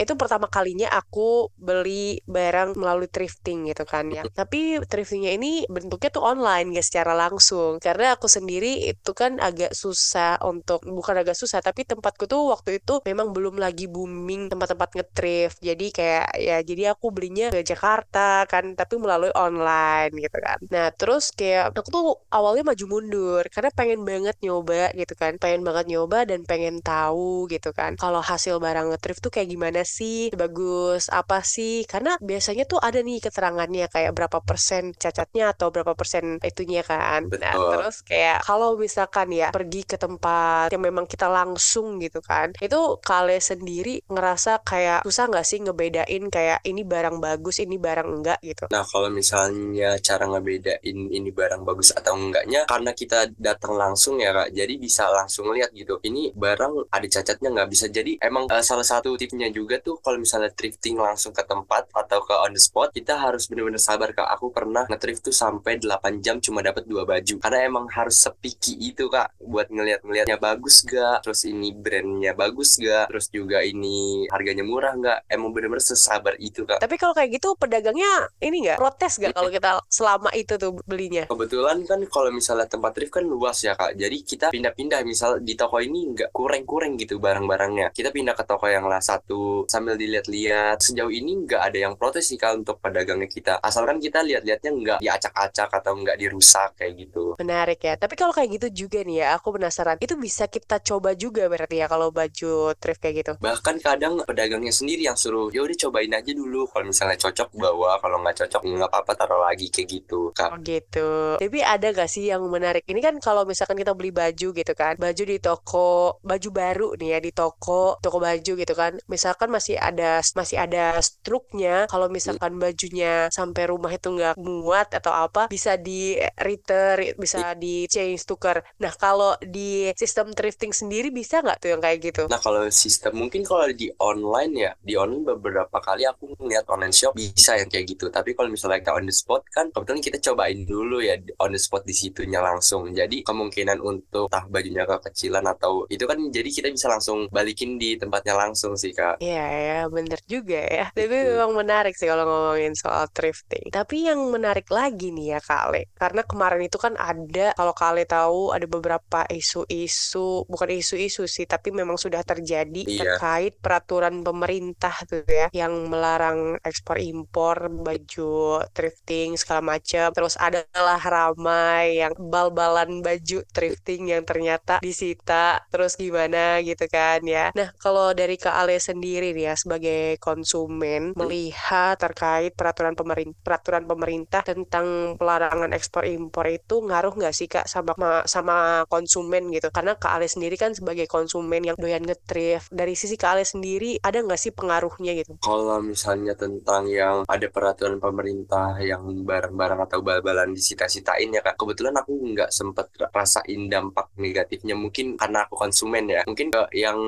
itu 0.00 0.12
pertama 0.16 0.48
kalinya 0.48 0.88
aku 0.88 1.52
beli 1.60 2.24
barang 2.24 2.72
melalui 2.76 3.08
thrifting 3.12 3.68
gitu 3.68 3.84
kan 3.84 4.08
ya. 4.08 4.24
Tapi 4.24 4.80
thriftingnya 4.84 5.36
ini 5.36 5.68
bentuknya 5.90 6.10
tuh 6.14 6.22
online 6.22 6.66
gak 6.78 6.86
secara 6.86 7.12
langsung. 7.18 7.82
Karena 7.82 8.14
aku 8.14 8.30
sendiri 8.30 8.94
itu 8.94 9.10
kan 9.10 9.42
agak 9.42 9.74
susah 9.74 10.38
untuk 10.46 10.86
bukan 10.86 11.16
agak 11.18 11.34
susah 11.34 11.58
tapi 11.58 11.82
tempatku 11.82 12.24
tuh 12.30 12.54
waktu 12.54 12.78
itu 12.78 13.02
memang 13.02 13.34
belum 13.34 13.58
lagi 13.58 13.90
booming 13.90 14.46
tempat-tempat 14.52 14.90
ngetrif 14.96 15.50
jadi 15.58 15.86
kayak 15.90 16.26
ya 16.38 16.56
jadi 16.62 16.82
aku 16.94 17.10
belinya 17.10 17.50
ke 17.50 17.60
Jakarta 17.66 18.46
kan 18.46 18.78
tapi 18.78 18.94
melalui 19.02 19.32
online 19.34 20.12
gitu 20.14 20.38
kan. 20.46 20.58
Nah 20.70 20.86
terus 20.94 21.34
kayak 21.34 21.74
aku 21.74 21.88
tuh 21.90 22.04
awalnya 22.30 22.62
maju 22.70 22.84
mundur 22.92 23.42
karena 23.50 23.70
pengen 23.74 24.00
banget 24.06 24.36
nyoba 24.44 24.94
gitu 24.94 25.14
kan. 25.18 25.32
Pengen 25.42 25.62
banget 25.66 25.86
nyoba 25.90 26.18
dan 26.30 26.40
pengen 26.46 26.78
tahu 26.84 27.50
gitu 27.50 27.74
kan 27.74 27.98
kalau 27.98 28.20
hasil 28.22 28.62
barang 28.62 28.86
ngetrif 28.94 29.18
tuh 29.24 29.30
kayak 29.34 29.48
gimana 29.50 29.82
sih? 29.82 30.30
Bagus 30.38 31.10
apa 31.10 31.42
sih? 31.42 31.82
Karena 31.90 32.14
biasanya 32.22 32.62
tuh 32.70 32.78
ada 32.86 32.98
nih 33.02 33.18
keterangannya 33.24 33.86
kayak 33.94 34.12
berapa 34.16 34.38
persen 34.44 34.92
cacatnya 35.02 35.52
atau 35.56 35.66
berapa 35.72 35.79
persen 35.84 36.38
itunya 36.42 36.84
kan. 36.84 37.28
Nah 37.28 37.54
terus 37.54 38.02
kayak 38.04 38.44
kalau 38.44 38.76
misalkan 38.76 39.32
ya 39.32 39.52
pergi 39.54 39.82
ke 39.84 39.96
tempat 39.96 40.72
yang 40.72 40.82
memang 40.82 41.04
kita 41.06 41.26
langsung 41.30 42.00
gitu 42.00 42.20
kan 42.24 42.52
itu 42.58 42.98
kalian 43.04 43.42
sendiri 43.42 44.02
ngerasa 44.08 44.62
kayak 44.64 45.06
susah 45.06 45.30
nggak 45.30 45.46
sih 45.46 45.58
ngebedain 45.62 46.24
kayak 46.28 46.60
ini 46.66 46.82
barang 46.82 47.20
bagus 47.22 47.62
ini 47.62 47.76
barang 47.76 48.08
enggak 48.08 48.38
gitu? 48.42 48.64
Nah 48.72 48.82
kalau 48.86 49.08
misalnya 49.12 49.96
cara 50.00 50.24
ngebedain 50.26 50.98
ini 51.10 51.30
barang 51.30 51.62
bagus 51.62 51.92
atau 51.94 52.16
enggaknya 52.16 52.64
karena 52.66 52.90
kita 52.96 53.30
datang 53.36 53.76
langsung 53.76 54.18
ya 54.18 54.32
kak 54.32 54.50
jadi 54.50 54.74
bisa 54.80 55.06
langsung 55.12 55.52
lihat 55.52 55.70
gitu 55.76 56.00
ini 56.02 56.32
barang 56.34 56.90
ada 56.90 57.06
cacatnya 57.06 57.48
nggak 57.52 57.68
bisa. 57.70 57.86
Jadi 57.90 58.16
emang 58.18 58.48
uh, 58.48 58.64
salah 58.64 58.86
satu 58.86 59.14
tipsnya 59.20 59.52
juga 59.52 59.78
tuh 59.78 60.00
kalau 60.00 60.18
misalnya 60.18 60.50
thrifting 60.50 60.96
langsung 60.96 61.30
ke 61.36 61.44
tempat 61.44 61.86
atau 61.92 62.18
ke 62.24 62.34
on 62.34 62.52
the 62.56 62.62
spot 62.62 62.90
kita 62.90 63.16
harus 63.16 63.46
bener-bener 63.46 63.80
sabar 63.80 64.10
kak. 64.16 64.26
Aku 64.38 64.50
pernah 64.50 64.88
nge-thrift 64.88 65.26
tuh 65.30 65.34
sampai 65.34 65.59
8 65.60 66.24
jam 66.24 66.40
cuma 66.40 66.64
dapat 66.64 66.88
dua 66.88 67.04
baju. 67.04 67.34
Karena 67.40 67.58
emang 67.66 67.86
harus 67.92 68.20
sepiki 68.20 68.76
itu 68.80 69.06
kak 69.12 69.36
buat 69.40 69.68
ngeliat-ngeliatnya 69.68 70.38
bagus 70.40 70.82
gak 70.86 71.24
terus 71.24 71.44
ini 71.44 71.72
brandnya 71.74 72.32
bagus 72.36 72.78
gak 72.80 73.10
terus 73.10 73.28
juga 73.28 73.60
ini 73.64 74.26
harganya 74.30 74.64
murah 74.64 74.94
gak 74.96 75.18
emang 75.28 75.52
bener-bener 75.52 75.82
sesabar 75.82 76.34
itu 76.40 76.64
kak. 76.64 76.80
Tapi 76.80 76.96
kalau 76.96 77.12
kayak 77.12 77.36
gitu 77.36 77.54
pedagangnya 77.56 78.30
ini 78.40 78.66
nggak? 78.68 78.78
Protes 78.80 79.18
gak 79.20 79.34
kalau 79.36 79.50
kita 79.50 79.82
selama 79.90 80.30
itu 80.32 80.56
tuh 80.56 80.76
belinya? 80.86 81.26
Kebetulan 81.26 81.84
kan 81.84 82.00
kalau 82.08 82.30
misalnya 82.32 82.66
tempat 82.70 82.92
thrift 82.96 83.12
kan 83.12 83.24
luas 83.26 83.60
ya 83.64 83.74
kak. 83.74 83.98
Jadi 83.98 84.16
kita 84.22 84.46
pindah-pindah 84.54 85.00
misal 85.02 85.42
di 85.42 85.54
toko 85.58 85.82
ini 85.82 86.14
nggak 86.14 86.30
kurang-kurang 86.30 86.96
gitu 86.96 87.18
barang-barangnya. 87.18 87.92
Kita 87.92 88.14
pindah 88.14 88.34
ke 88.38 88.44
toko 88.46 88.66
yang 88.70 88.86
lah 88.86 89.02
satu 89.02 89.66
sambil 89.66 89.98
dilihat-lihat. 89.98 90.80
Sejauh 90.80 91.10
ini 91.10 91.44
nggak 91.44 91.60
ada 91.60 91.78
yang 91.90 91.94
protes 91.98 92.30
sih 92.30 92.38
kak 92.38 92.56
untuk 92.56 92.78
pedagangnya 92.78 93.28
kita. 93.28 93.52
Asalkan 93.58 93.98
kita 93.98 94.22
lihat-lihatnya 94.22 94.70
nggak 94.70 94.98
diacak-acak 95.02 95.49
atau 95.54 95.92
nggak 95.96 96.18
dirusak 96.20 96.78
kayak 96.78 97.08
gitu. 97.08 97.34
Menarik 97.40 97.80
ya. 97.82 97.94
Tapi 97.96 98.14
kalau 98.14 98.30
kayak 98.34 98.60
gitu 98.60 98.86
juga 98.86 99.02
nih 99.02 99.26
ya, 99.26 99.26
aku 99.38 99.56
penasaran. 99.56 99.98
Itu 99.98 100.14
bisa 100.16 100.46
kita 100.46 100.78
coba 100.82 101.14
juga 101.14 101.46
berarti 101.50 101.82
ya 101.82 101.86
kalau 101.90 102.12
baju 102.12 102.74
thrift 102.76 103.00
kayak 103.00 103.14
gitu. 103.24 103.32
Bahkan 103.40 103.76
kadang 103.82 104.22
pedagangnya 104.24 104.74
sendiri 104.74 105.06
yang 105.06 105.16
suruh, 105.16 105.48
ya 105.50 105.64
udah 105.64 105.76
cobain 105.88 106.12
aja 106.12 106.32
dulu. 106.32 106.68
Kalau 106.70 106.84
misalnya 106.86 107.18
cocok 107.18 107.48
bawa, 107.56 107.98
kalau 107.98 108.20
nggak 108.22 108.36
cocok 108.44 108.62
nggak 108.66 108.90
apa-apa 108.90 109.12
taruh 109.16 109.40
lagi 109.42 109.66
kayak 109.72 109.88
gitu. 109.88 110.30
Kak. 110.36 110.50
Oh 110.52 110.58
gitu. 110.60 111.40
Tapi 111.40 111.58
ada 111.64 111.88
gak 111.90 112.10
sih 112.10 112.28
yang 112.28 112.44
menarik? 112.46 112.84
Ini 112.86 113.00
kan 113.00 113.14
kalau 113.22 113.48
misalkan 113.48 113.78
kita 113.78 113.96
beli 113.96 114.12
baju 114.12 114.48
gitu 114.52 114.72
kan, 114.76 114.98
baju 115.00 115.22
di 115.22 115.38
toko, 115.40 116.20
baju 116.20 116.48
baru 116.52 116.88
nih 117.00 117.08
ya 117.16 117.18
di 117.22 117.32
toko, 117.32 117.96
toko 118.02 118.18
baju 118.20 118.52
gitu 118.58 118.74
kan. 118.76 119.00
Misalkan 119.08 119.48
masih 119.48 119.80
ada 119.80 120.20
masih 120.34 120.56
ada 120.60 120.98
struknya. 121.00 121.88
Kalau 121.88 122.12
misalkan 122.12 122.60
bajunya 122.60 123.32
sampai 123.32 123.70
rumah 123.70 123.92
itu 123.94 124.12
nggak 124.12 124.36
muat 124.36 124.92
atau 124.92 125.12
apa, 125.14 125.39
bisa 125.46 125.78
di 125.78 126.18
return, 126.42 127.14
bisa 127.16 127.54
di 127.54 127.86
change 127.86 128.26
tuker. 128.26 128.60
Nah 128.82 128.92
kalau 128.98 129.38
di 129.40 129.88
sistem 129.94 130.34
thrifting 130.34 130.74
sendiri 130.74 131.08
bisa 131.14 131.40
nggak 131.40 131.58
tuh 131.62 131.70
yang 131.72 131.80
kayak 131.80 131.98
gitu? 132.02 132.22
Nah 132.26 132.40
kalau 132.42 132.66
sistem 132.68 133.16
mungkin 133.16 133.46
kalau 133.46 133.70
di 133.70 133.88
online 134.02 134.52
ya, 134.56 134.70
di 134.82 134.94
online 134.98 135.24
beberapa 135.24 135.78
kali 135.78 136.04
aku 136.04 136.34
ngeliat 136.36 136.66
online 136.68 136.92
shop 136.92 137.14
bisa 137.14 137.56
yang 137.56 137.70
kayak 137.70 137.94
gitu. 137.96 138.10
Tapi 138.10 138.34
kalau 138.34 138.50
misalnya 138.50 138.82
kita 138.82 138.92
on 138.96 139.06
the 139.06 139.14
spot 139.14 139.46
kan, 139.52 139.70
kebetulan 139.70 140.00
kita 140.02 140.18
cobain 140.30 140.60
dulu 140.66 140.98
ya 141.00 141.14
on 141.38 141.54
the 141.54 141.60
spot 141.60 141.86
di 141.86 141.94
situnya 141.94 142.42
langsung. 142.42 142.90
Jadi 142.90 143.22
kemungkinan 143.22 143.78
untuk 143.78 144.26
tah 144.32 144.44
bajunya 144.50 144.84
kekecilan 144.84 145.44
atau 145.46 145.86
itu 145.86 146.04
kan 146.04 146.18
jadi 146.32 146.48
kita 146.50 146.68
bisa 146.72 146.90
langsung 146.90 147.30
balikin 147.30 147.78
di 147.78 147.94
tempatnya 147.94 148.34
langsung 148.34 148.74
sih 148.74 148.90
kak. 148.90 149.22
Iya 149.22 149.46
ya, 149.46 149.78
bener 149.86 150.20
juga 150.26 150.60
ya. 150.60 150.86
Tapi 150.90 151.06
memang 151.06 151.52
menarik 151.54 151.94
sih 151.94 152.08
kalau 152.08 152.24
ngomongin 152.26 152.72
soal 152.74 153.06
thrifting. 153.12 153.68
Tapi 153.70 154.08
yang 154.08 154.20
menarik 154.32 154.66
lagi 154.72 155.12
nih 155.12 155.29
ya 155.32 155.40
Kale, 155.40 155.90
karena 155.96 156.22
kemarin 156.26 156.62
itu 156.66 156.76
kan 156.80 156.94
ada, 156.98 157.54
kalau 157.58 157.74
Kale 157.76 158.02
tahu 158.04 158.52
ada 158.56 158.66
beberapa 158.66 159.24
isu-isu, 159.30 160.44
bukan 160.50 160.68
isu-isu 160.74 161.24
sih, 161.30 161.46
tapi 161.46 161.70
memang 161.70 161.96
sudah 162.00 162.22
terjadi 162.26 162.82
Iya. 162.86 163.16
terkait 163.16 163.52
peraturan 163.62 164.22
pemerintah 164.26 164.94
tuh 165.08 165.22
ya, 165.28 165.46
yang 165.54 165.72
melarang 165.92 166.56
ekspor 166.64 166.98
impor 167.00 167.68
baju 167.70 168.62
thrifting 168.74 169.36
segala 169.36 169.76
macam. 169.76 170.10
Terus 170.16 170.34
adalah 170.40 171.00
ramai 171.00 172.00
yang 172.02 172.12
bal-balan 172.18 173.00
baju 173.04 173.38
thrifting 173.54 174.10
yang 174.12 174.22
ternyata 174.26 174.78
disita. 174.82 175.62
Terus 175.72 175.94
gimana 175.96 176.58
gitu 176.64 176.84
kan 176.90 177.20
ya. 177.24 177.50
Nah, 177.54 177.70
kalau 177.78 178.12
dari 178.16 178.36
Kak 178.40 178.54
Ale 178.54 178.76
sendiri 178.80 179.32
nih 179.36 179.52
ya 179.52 179.54
sebagai 179.54 180.16
konsumen 180.22 181.12
melihat 181.16 181.96
terkait 182.00 182.52
peraturan 182.56 182.94
pemerintah 182.96 183.38
peraturan 183.44 183.84
pemerintah 183.86 184.40
tentang 184.44 185.16
pelarangan 185.20 185.76
ekspor 185.76 186.08
impor 186.08 186.48
itu 186.48 186.80
ngaruh 186.80 187.12
nggak 187.12 187.36
sih 187.36 187.44
Kak 187.44 187.68
sama 187.68 188.24
sama 188.24 188.88
konsumen 188.88 189.52
gitu? 189.52 189.68
Karena 189.68 189.92
Kak 189.92 190.16
Ale 190.16 190.32
sendiri 190.32 190.56
kan 190.56 190.72
sebagai 190.72 191.04
konsumen 191.04 191.60
yang 191.60 191.76
doyan 191.76 192.00
nge-thrift, 192.00 192.72
dari 192.72 192.96
sisi 192.96 193.20
Kak 193.20 193.36
Ale 193.36 193.44
sendiri 193.44 194.00
ada 194.00 194.24
nggak 194.24 194.40
sih 194.40 194.56
pengaruhnya 194.56 195.12
gitu? 195.20 195.36
Kalau 195.44 195.84
misalnya 195.84 196.32
tentang 196.32 196.88
yang 196.88 197.28
ada 197.28 197.46
peraturan 197.52 198.00
pemerintah 198.00 198.80
yang 198.80 199.04
barang-barang 199.26 199.80
atau 199.84 200.00
bal-balan 200.00 200.56
disita-sitain 200.56 201.34
ya 201.34 201.42
kak, 201.44 201.58
kebetulan 201.58 201.92
aku 201.98 202.16
nggak 202.32 202.48
sempet 202.54 202.86
rasain 203.10 203.66
dampak 203.66 204.14
negatifnya 204.16 204.78
mungkin 204.78 205.18
karena 205.18 205.44
aku 205.44 205.58
konsumen 205.58 206.06
ya. 206.06 206.22
Mungkin 206.24 206.54
ke 206.54 206.62
yang 206.78 206.98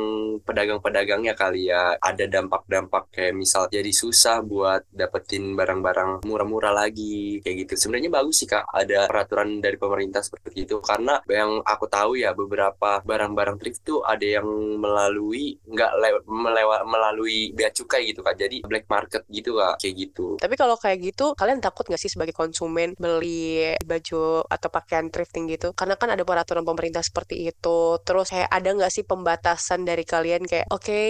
pedagang-pedagangnya 0.43 1.39
kali 1.39 1.71
ya 1.71 1.95
ada 1.97 2.27
dampak-dampak 2.27 3.15
kayak 3.15 3.39
misal 3.39 3.71
jadi 3.71 3.93
susah 3.95 4.43
buat 4.43 4.83
dapetin 4.91 5.55
barang-barang 5.55 6.27
murah-murah 6.27 6.75
lagi 6.75 7.39
kayak 7.47 7.69
gitu. 7.69 7.87
Sebenarnya 7.87 8.02
bagus 8.09 8.43
sih 8.43 8.49
kak 8.49 8.67
ada 8.71 9.07
peraturan 9.07 9.61
dari 9.61 9.77
pemerintah 9.77 10.25
seperti 10.25 10.65
itu 10.67 10.81
karena 10.83 11.21
yang 11.29 11.61
aku 11.63 11.87
tahu 11.87 12.19
ya 12.19 12.33
beberapa 12.33 13.03
barang-barang 13.05 13.57
thrift 13.61 13.85
tuh 13.85 14.01
ada 14.03 14.25
yang 14.25 14.47
melalui 14.81 15.59
nggak 15.69 15.93
lewat 15.99 16.23
melewat 16.27 16.81
melalui 16.87 17.53
bea 17.53 17.71
cukai 17.71 18.11
gitu 18.11 18.25
kak. 18.25 18.39
Jadi 18.39 18.65
black 18.65 18.87
market 18.89 19.23
gitu 19.29 19.59
kak 19.59 19.83
kayak 19.83 19.95
gitu. 19.99 20.27
Tapi 20.39 20.55
kalau 20.57 20.77
kayak 20.79 20.99
gitu, 21.03 21.35
kalian 21.37 21.61
takut 21.61 21.87
nggak 21.87 22.01
sih 22.01 22.11
sebagai 22.13 22.35
konsumen 22.35 22.95
beli 22.97 23.75
baju 23.85 24.47
atau 24.47 24.69
pakaian 24.73 25.09
thrifting 25.13 25.51
gitu? 25.51 25.75
Karena 25.77 25.99
kan 25.99 26.15
ada 26.15 26.23
peraturan 26.23 26.65
pemerintah 26.65 27.05
seperti 27.05 27.49
itu. 27.49 27.99
Terus 28.03 28.33
kayak 28.33 28.51
ada 28.51 28.69
nggak 28.73 28.93
sih 28.93 29.05
pembatasan 29.05 29.85
dari 29.85 30.05
kalian 30.07 30.47
kayak, 30.47 30.67
oke 30.73 31.03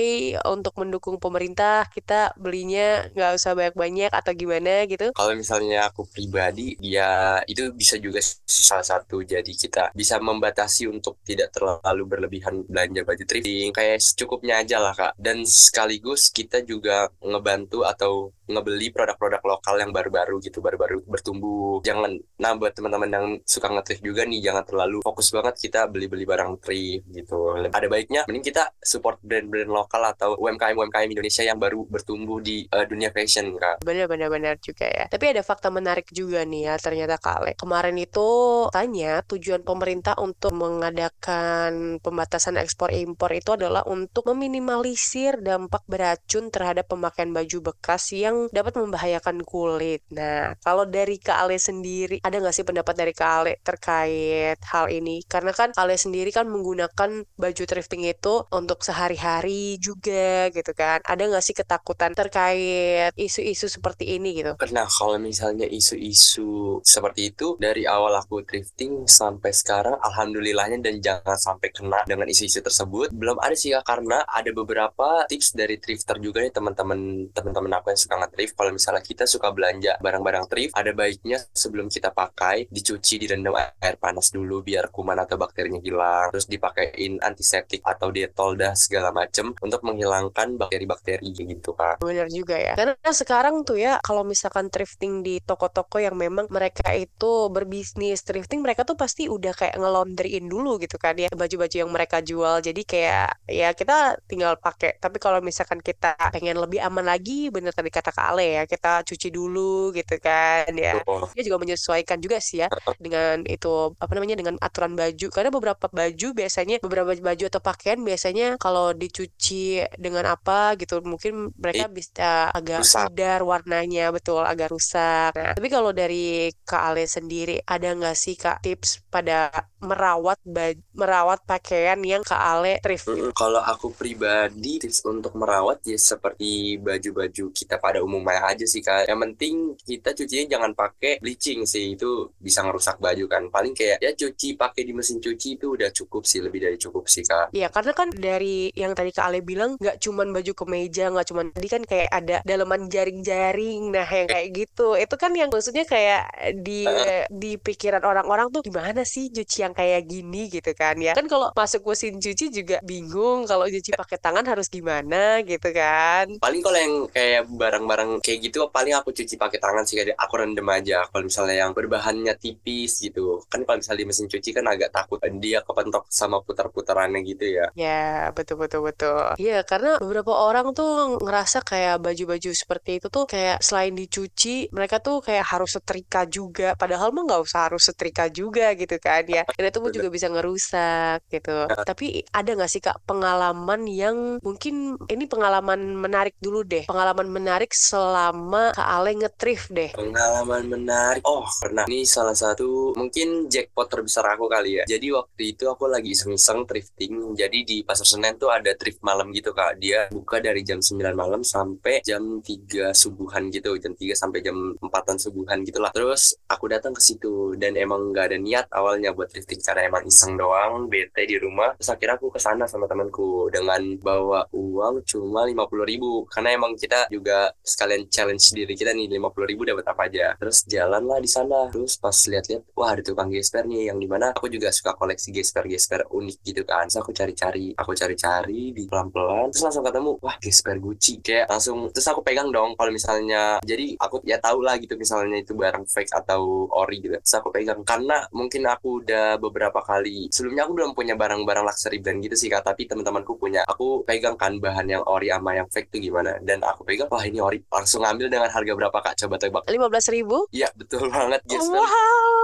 untuk 0.48 0.74
mendukung 0.80 1.16
pemerintah 1.22 1.86
kita 1.92 2.34
belinya 2.36 3.06
nggak 3.12 3.32
usah 3.36 3.52
banyak-banyak 3.54 4.10
atau 4.10 4.32
gimana 4.34 4.84
gitu? 4.88 5.12
Kalau 5.14 5.32
misalnya 5.36 5.88
aku 5.88 6.06
pribadi, 6.08 6.74
ya 6.82 7.38
itu 7.46 7.70
bisa 7.70 7.94
juga 8.02 8.18
salah 8.42 8.82
satu 8.82 9.22
jadi 9.22 9.46
kita 9.46 9.94
bisa 9.94 10.18
membatasi 10.18 10.90
untuk 10.90 11.22
tidak 11.22 11.54
terlalu 11.54 12.02
berlebihan 12.10 12.66
belanja 12.66 13.06
baju 13.06 13.22
thrifting 13.22 13.70
kayak 13.70 14.02
secukupnya 14.02 14.58
aja 14.58 14.82
lah 14.82 14.92
kak. 14.92 15.12
Dan 15.14 15.46
sekaligus 15.46 16.34
kita 16.34 16.66
juga 16.66 17.06
ngebantu 17.22 17.86
atau 17.86 18.34
ngebeli 18.50 18.92
produk-produk 18.92 19.40
lokal 19.40 19.74
yang 19.80 19.90
baru-baru 19.94 20.36
gitu, 20.42 20.60
baru-baru 20.60 21.00
bertumbuh. 21.08 21.80
Jangan, 21.86 22.20
nah 22.36 22.52
buat 22.58 22.76
teman-teman 22.76 23.10
yang 23.10 23.26
suka 23.46 23.72
nge-thrift 23.72 24.04
juga 24.04 24.28
nih, 24.28 24.44
jangan 24.44 24.64
terlalu 24.66 25.00
fokus 25.00 25.32
banget 25.32 25.56
kita 25.56 25.88
beli-beli 25.88 26.28
barang 26.28 26.60
thrift 26.60 27.08
gitu. 27.08 27.56
Ada 27.56 27.88
baiknya, 27.88 28.28
mending 28.28 28.44
kita 28.44 28.74
support 28.82 29.22
brand-brand 29.24 29.70
lokal 29.72 30.02
atau 30.12 30.36
UMKM-UMKM 30.36 31.08
Indonesia 31.08 31.42
yang 31.46 31.56
baru 31.56 31.86
bertumbuh 31.88 32.42
di 32.44 32.68
uh, 32.68 32.84
dunia 32.84 33.08
fashion, 33.14 33.56
Kak. 33.56 33.80
Benar-benar 33.86 34.60
juga 34.60 34.84
ya. 34.84 35.06
Tapi 35.08 35.24
ada 35.32 35.40
fakta 35.40 35.72
menarik 35.72 36.10
juga 36.12 36.44
nih 36.44 36.68
ya, 36.68 36.71
ternyata 36.78 37.18
Kale. 37.18 37.58
Kemarin 37.58 37.96
itu 37.98 38.28
tanya 38.72 39.20
tujuan 39.26 39.66
pemerintah 39.66 40.16
untuk 40.20 40.54
mengadakan 40.56 41.98
pembatasan 42.00 42.56
ekspor 42.60 42.94
impor 42.94 43.32
itu 43.34 43.56
adalah 43.56 43.84
untuk 43.88 44.30
meminimalisir 44.32 45.42
dampak 45.42 45.82
beracun 45.90 46.48
terhadap 46.48 46.88
pemakaian 46.88 47.34
baju 47.34 47.72
bekas 47.72 48.14
yang 48.14 48.46
dapat 48.54 48.78
membahayakan 48.78 49.42
kulit. 49.42 50.04
Nah, 50.14 50.54
kalau 50.62 50.86
dari 50.86 51.18
Kak 51.18 51.50
sendiri, 51.58 52.22
ada 52.22 52.38
nggak 52.38 52.54
sih 52.54 52.64
pendapat 52.64 52.94
dari 52.94 53.12
Kak 53.12 53.64
terkait 53.66 54.60
hal 54.70 54.86
ini? 54.92 55.24
Karena 55.26 55.50
kan 55.50 55.74
Kak 55.74 55.82
Ale 55.82 55.98
sendiri 55.98 56.30
kan 56.30 56.46
menggunakan 56.46 57.26
baju 57.34 57.62
thrifting 57.66 58.06
itu 58.06 58.46
untuk 58.54 58.86
sehari-hari 58.86 59.80
juga 59.82 60.52
gitu 60.54 60.72
kan. 60.76 61.02
Ada 61.02 61.26
nggak 61.26 61.42
sih 61.42 61.56
ketakutan 61.56 62.14
terkait 62.14 63.10
isu-isu 63.18 63.66
seperti 63.66 64.14
ini 64.14 64.38
gitu? 64.38 64.54
Nah, 64.70 64.86
kalau 64.86 65.18
misalnya 65.18 65.66
isu-isu 65.66 66.61
seperti 66.82 67.34
itu, 67.34 67.54
dari 67.58 67.84
awal 67.86 68.14
aku 68.18 68.42
thrifting 68.46 69.06
sampai 69.08 69.50
sekarang, 69.54 69.96
alhamdulillahnya 70.00 70.78
dan 70.82 70.98
jangan 70.98 71.38
sampai 71.38 71.68
kena 71.70 72.02
dengan 72.08 72.26
isu-isu 72.28 72.60
tersebut, 72.62 73.10
belum 73.14 73.38
ada 73.40 73.54
sih 73.56 73.74
ya, 73.74 73.80
karena 73.84 74.24
ada 74.28 74.50
beberapa 74.52 75.24
tips 75.28 75.54
dari 75.56 75.76
thrifter 75.78 76.18
juga 76.18 76.42
nih 76.42 76.52
teman-teman 76.52 77.30
teman-teman 77.32 77.72
aku 77.78 77.92
yang 77.92 78.00
suka 78.00 78.14
nge-thrift. 78.22 78.54
Kalau 78.56 78.70
misalnya 78.74 79.02
kita 79.02 79.24
suka 79.24 79.48
belanja 79.50 79.96
barang-barang 80.00 80.44
thrift 80.48 80.72
ada 80.76 80.92
baiknya 80.92 81.38
sebelum 81.52 81.88
kita 81.88 82.10
pakai 82.12 82.66
dicuci 82.68 83.20
direndam 83.22 83.54
air 83.56 83.96
panas 84.00 84.32
dulu 84.32 84.64
biar 84.64 84.88
kuman 84.88 85.18
atau 85.20 85.36
bakterinya 85.36 85.80
hilang. 85.82 86.32
Terus 86.32 86.48
dipakein 86.48 87.20
antiseptik 87.20 87.84
atau 87.84 88.08
detol 88.10 88.56
dah 88.56 88.72
segala 88.76 89.10
macem 89.12 89.52
untuk 89.60 89.80
menghilangkan 89.84 90.56
bakteri-bakteri 90.56 91.30
gitu 91.34 91.74
kak. 91.76 92.00
Benar 92.00 92.28
juga 92.32 92.56
ya. 92.56 92.74
Karena 92.74 92.96
sekarang 93.12 93.62
tuh 93.66 93.78
ya 93.78 93.98
kalau 94.00 94.24
misalkan 94.24 94.68
thrifting 94.72 95.20
di 95.20 95.38
toko-toko 95.42 96.00
yang 96.00 96.16
memang 96.16 96.41
mereka 96.48 96.94
itu 96.96 97.52
berbisnis 97.52 98.24
thrifting, 98.24 98.64
mereka 98.64 98.82
tuh 98.82 98.96
pasti 98.98 99.26
udah 99.28 99.52
kayak 99.52 99.76
ngelondryin 99.78 100.46
dulu 100.48 100.80
gitu 100.80 100.96
kan 100.96 101.14
ya 101.18 101.28
baju-baju 101.32 101.76
yang 101.76 101.90
mereka 101.92 102.24
jual. 102.24 102.62
Jadi 102.64 102.82
kayak 102.86 103.46
ya 103.50 103.74
kita 103.76 104.18
tinggal 104.26 104.56
pakai. 104.58 104.96
Tapi 104.98 105.18
kalau 105.20 105.38
misalkan 105.44 105.78
kita 105.82 106.16
pengen 106.32 106.58
lebih 106.58 106.80
aman 106.80 107.04
lagi, 107.04 107.52
bener 107.52 107.76
tadi 107.76 107.92
kata 107.92 108.14
Kak 108.14 108.34
Ale 108.34 108.62
ya, 108.62 108.62
kita 108.64 109.04
cuci 109.04 109.28
dulu 109.28 109.92
gitu 109.92 110.16
kan 110.22 110.70
ya. 110.72 111.02
Dia 111.36 111.42
juga 111.44 111.58
menyesuaikan 111.60 112.18
juga 112.22 112.38
sih 112.38 112.64
ya 112.64 112.68
dengan 112.96 113.44
itu 113.44 113.92
apa 113.98 114.12
namanya 114.16 114.38
dengan 114.38 114.54
aturan 114.62 114.96
baju. 114.96 115.26
Karena 115.28 115.50
beberapa 115.52 115.86
baju 115.92 116.28
biasanya 116.32 116.80
beberapa 116.80 117.12
baju 117.12 117.44
atau 117.50 117.60
pakaian 117.60 118.00
biasanya 118.00 118.56
kalau 118.56 118.96
dicuci 118.96 119.84
dengan 120.00 120.24
apa 120.32 120.78
gitu 120.80 121.04
mungkin 121.04 121.52
mereka 121.58 121.90
bisa 121.92 122.48
agak 122.54 122.86
pudar 122.86 123.44
warnanya 123.44 124.08
betul 124.14 124.40
agak 124.40 124.72
rusak. 124.72 125.36
Nah, 125.36 125.52
tapi 125.52 125.68
kalau 125.68 125.92
dari 125.92 126.31
Kak 126.64 126.82
Ale 126.92 127.04
sendiri 127.08 127.60
ada 127.66 127.92
nggak 127.92 128.16
sih 128.16 128.34
Kak 128.38 128.64
tips 128.64 129.04
pada 129.12 129.50
merawat 129.82 130.38
baju, 130.46 130.78
merawat 130.94 131.40
pakaian 131.42 131.98
yang 132.00 132.22
Kak 132.22 132.38
Ale 132.38 132.78
thrift. 132.78 133.10
Kalau 133.34 133.62
aku 133.62 133.90
pribadi 133.94 134.78
tips 134.78 135.02
untuk 135.08 135.34
merawat 135.34 135.82
ya 135.82 135.98
seperti 135.98 136.78
baju-baju 136.78 137.50
kita 137.50 137.82
pada 137.82 137.98
umumnya 137.98 138.46
aja 138.46 138.62
sih 138.62 138.78
kak. 138.78 139.10
Yang 139.10 139.20
penting 139.26 139.54
kita 139.82 140.14
cucinya 140.14 140.46
jangan 140.58 140.72
pakai 140.78 141.18
bleaching 141.18 141.66
sih 141.66 141.98
itu 141.98 142.30
bisa 142.38 142.62
ngerusak 142.62 143.02
baju 143.02 143.24
kan. 143.26 143.42
Paling 143.50 143.74
kayak 143.74 143.98
ya 143.98 144.14
cuci 144.14 144.54
pakai 144.54 144.86
di 144.86 144.92
mesin 144.94 145.18
cuci 145.18 145.58
itu 145.58 145.74
udah 145.74 145.90
cukup 145.90 146.22
sih 146.22 146.38
lebih 146.38 146.62
dari 146.62 146.76
cukup 146.78 147.10
sih 147.10 147.26
kak. 147.26 147.50
Iya, 147.50 147.68
karena 147.74 147.92
kan 147.92 148.08
dari 148.14 148.70
yang 148.78 148.94
tadi 148.94 149.10
Kak 149.10 149.26
Ale 149.28 149.42
bilang 149.42 149.74
nggak 149.82 149.98
cuman 149.98 150.30
baju 150.30 150.52
kemeja, 150.54 151.10
nggak 151.10 151.26
cuman 151.26 151.46
tadi 151.50 151.68
kan 151.68 151.82
kayak 151.82 152.10
ada 152.10 152.36
daleman 152.46 152.86
jaring-jaring, 152.86 153.90
nah 153.90 154.06
yang 154.06 154.28
kayak 154.30 154.48
gitu, 154.54 154.94
itu 154.94 155.14
kan 155.18 155.34
yang 155.34 155.50
maksudnya 155.50 155.82
kayak 155.82 156.21
di 156.62 156.86
di 157.28 157.58
pikiran 157.58 158.02
orang-orang 158.02 158.48
tuh 158.54 158.62
gimana 158.62 159.02
sih 159.02 159.28
cuci 159.28 159.66
yang 159.66 159.74
kayak 159.74 160.06
gini 160.06 160.48
gitu 160.48 160.70
kan 160.76 160.96
ya. 160.98 161.12
Kan 161.16 161.26
kalau 161.26 161.50
masuk 161.52 161.82
mesin 161.88 162.18
cuci 162.22 162.52
juga 162.52 162.78
bingung 162.84 163.44
kalau 163.44 163.66
cuci 163.66 163.96
pakai 163.98 164.18
tangan 164.18 164.44
harus 164.46 164.70
gimana 164.70 165.42
gitu 165.42 165.68
kan. 165.74 166.38
Paling 166.38 166.60
kalau 166.62 166.78
yang 166.78 166.94
kayak 167.10 167.42
barang-barang 167.50 168.10
kayak 168.22 168.38
gitu 168.50 168.68
paling 168.70 168.94
aku 168.94 169.10
cuci 169.10 169.34
pakai 169.34 169.58
tangan 169.58 169.82
sih 169.82 169.98
kayak 169.98 170.18
aku 170.18 170.34
rendem 170.38 170.66
aja. 170.68 171.06
Kalau 171.10 171.24
misalnya 171.26 171.66
yang 171.66 171.72
berbahannya 171.74 172.34
tipis 172.38 173.02
gitu. 173.02 173.42
Kan 173.50 173.66
kalau 173.66 173.80
misalnya 173.80 174.00
di 174.02 174.08
mesin 174.08 174.26
cuci 174.30 174.50
kan 174.54 174.64
agak 174.70 174.94
takut 174.94 175.18
dia 175.42 175.64
kepentok 175.64 176.06
sama 176.12 176.44
putar-putarannya 176.44 177.24
gitu 177.24 177.44
ya. 177.48 177.66
Ya, 177.72 178.28
betul 178.36 178.60
betul 178.60 178.84
betul. 178.84 179.34
Iya, 179.40 179.64
karena 179.64 179.96
beberapa 179.96 180.36
orang 180.36 180.76
tuh 180.76 181.16
ngerasa 181.18 181.64
kayak 181.64 182.04
baju-baju 182.04 182.50
seperti 182.52 183.00
itu 183.00 183.08
tuh 183.08 183.24
kayak 183.24 183.64
selain 183.64 183.96
dicuci, 183.96 184.68
mereka 184.74 185.00
tuh 185.00 185.24
kayak 185.24 185.48
harus 185.48 185.72
setrika 185.72 186.11
juga. 186.28 186.76
Padahal 186.76 187.10
mah 187.16 187.24
nggak 187.24 187.42
usah 187.42 187.72
harus 187.72 187.88
setrika 187.88 188.28
juga 188.28 188.76
gitu 188.76 189.00
kan 189.00 189.24
ya. 189.24 189.42
Dan 189.56 189.72
itu 189.72 189.78
juga 189.88 190.08
bisa 190.12 190.28
ngerusak 190.28 191.24
gitu. 191.32 191.64
Tapi 191.68 192.28
ada 192.28 192.50
nggak 192.52 192.70
sih 192.70 192.84
kak 192.84 193.00
pengalaman 193.08 193.88
yang 193.88 194.36
mungkin 194.44 195.00
ini 195.08 195.24
pengalaman 195.24 195.96
menarik 195.96 196.36
dulu 196.38 196.60
deh. 196.66 196.84
Pengalaman 196.84 197.28
menarik 197.30 197.72
selama 197.72 198.74
Kak 198.76 198.88
Ale 198.88 199.16
ngetrif 199.16 199.70
deh. 199.70 199.94
Pengalaman 199.94 200.68
menarik. 200.68 201.22
Oh, 201.22 201.46
pernah. 201.62 201.86
Ini 201.86 202.02
salah 202.02 202.34
satu 202.34 202.92
mungkin 202.98 203.46
jackpot 203.46 203.88
terbesar 203.88 204.26
aku 204.34 204.50
kali 204.50 204.82
ya. 204.82 204.84
Jadi 204.84 205.14
waktu 205.14 205.42
itu 205.56 205.64
aku 205.70 205.86
lagi 205.86 206.12
iseng-iseng 206.12 206.66
thrifting. 206.66 207.38
Jadi 207.38 207.58
di 207.62 207.76
Pasar 207.86 208.04
Senen 208.04 208.36
tuh 208.36 208.50
ada 208.50 208.74
thrift 208.74 209.00
malam 209.06 209.30
gitu 209.30 209.54
kak. 209.54 209.78
Dia 209.78 210.10
buka 210.10 210.42
dari 210.42 210.66
jam 210.66 210.82
9 210.82 211.14
malam 211.14 211.46
sampai 211.46 212.02
jam 212.02 212.42
3 212.42 212.90
subuhan 212.92 213.48
gitu. 213.54 213.78
Jam 213.78 213.94
3 213.94 214.12
sampai 214.18 214.42
jam 214.42 214.56
4-an 214.82 215.16
subuhan 215.22 215.62
gitu 215.62 215.78
lah. 215.78 215.94
Terus 215.94 216.01
aku 216.48 216.64
datang 216.66 216.96
ke 216.96 217.02
situ 217.04 217.54
dan 217.54 217.78
emang 217.78 218.10
gak 218.10 218.32
ada 218.32 218.38
niat 218.40 218.66
awalnya 218.74 219.14
buat 219.14 219.30
thrifting 219.30 219.62
karena 219.62 219.86
emang 219.86 220.02
iseng 220.08 220.34
doang, 220.34 220.90
bete 220.90 221.22
di 221.28 221.36
rumah. 221.38 221.76
Terus 221.78 221.90
akhirnya 221.94 222.16
aku 222.18 222.28
ke 222.32 222.40
sana 222.42 222.64
sama 222.66 222.90
temanku 222.90 223.52
dengan 223.52 223.80
bawa 224.00 224.48
uang 224.50 225.06
cuma 225.06 225.46
50 225.46 225.86
ribu. 225.86 226.26
Karena 226.26 226.56
emang 226.56 226.74
kita 226.74 227.06
juga 227.12 227.52
sekalian 227.62 228.08
challenge 228.08 228.56
diri 228.56 228.74
kita 228.74 228.90
nih 228.96 229.06
50 229.06 229.50
ribu 229.50 229.62
dapat 229.68 229.86
apa 229.86 230.02
aja. 230.08 230.26
Terus 230.40 230.64
jalan 230.66 231.02
lah 231.06 231.18
di 231.22 231.30
sana. 231.30 231.68
Terus 231.70 232.00
pas 232.00 232.14
lihat-lihat, 232.14 232.62
wah 232.74 232.90
ada 232.96 233.02
tukang 233.04 233.30
gesper 233.30 233.68
nih 233.68 233.92
yang 233.92 233.98
di 234.00 234.08
mana 234.10 234.34
aku 234.34 234.48
juga 234.50 234.72
suka 234.72 234.96
koleksi 234.96 235.30
gesper-gesper 235.30 236.10
unik 236.10 236.36
gitu 236.42 236.62
kan. 236.66 236.88
Terus 236.88 236.98
aku 236.98 237.12
cari-cari, 237.14 237.76
aku 237.76 237.92
cari-cari 237.94 238.74
di 238.74 238.88
pelan-pelan. 238.88 239.52
Terus 239.54 239.62
langsung 239.68 239.84
ketemu, 239.86 240.12
wah 240.18 240.36
gesper 240.40 240.76
Gucci. 240.82 241.22
Kayak 241.22 241.46
langsung, 241.52 241.92
terus 241.92 242.08
aku 242.08 242.20
pegang 242.24 242.50
dong 242.50 242.74
kalau 242.74 242.90
misalnya, 242.90 243.62
jadi 243.62 243.94
aku 244.00 244.24
ya 244.26 244.40
tahu 244.42 244.64
lah 244.64 244.78
gitu 244.80 244.94
misalnya 244.98 245.38
itu 245.42 245.52
barang 245.52 245.84
fake 245.92 246.12
atau 246.16 246.66
ori 246.72 247.04
gitu. 247.04 247.20
Terus 247.20 247.36
aku 247.36 247.52
pegang. 247.52 247.84
Karena 247.84 248.24
mungkin 248.32 248.64
aku 248.64 249.04
udah 249.04 249.36
beberapa 249.36 249.84
kali 249.84 250.32
sebelumnya 250.32 250.64
aku 250.64 250.72
belum 250.80 250.90
punya 250.96 251.14
barang-barang 251.14 251.64
luxury 251.68 252.00
brand 252.00 252.24
gitu 252.24 252.36
sih 252.36 252.48
kak. 252.48 252.64
Tapi 252.64 252.88
teman-temanku 252.88 253.36
punya. 253.36 253.68
Aku 253.68 254.02
pegang 254.08 254.40
kan 254.40 254.56
bahan 254.56 254.88
yang 254.88 255.02
ori 255.04 255.28
sama 255.28 255.52
yang 255.52 255.68
fake 255.68 255.92
tuh 255.92 256.00
gimana. 256.00 256.40
Dan 256.40 256.64
aku 256.64 256.82
pegang 256.88 257.12
wah 257.12 257.22
ini 257.22 257.38
ori. 257.38 257.60
Langsung 257.68 258.02
ngambil 258.02 258.26
dengan 258.32 258.48
harga 258.48 258.72
berapa 258.72 258.98
kak? 259.04 259.14
Coba 259.20 259.36
tebak. 259.36 259.62
Lima 259.68 259.86
belas 259.92 260.08
ribu? 260.08 260.48
Iya 260.50 260.72
betul 260.72 261.12
banget. 261.12 261.44
Gesper 261.44 261.76
wow 261.76 262.41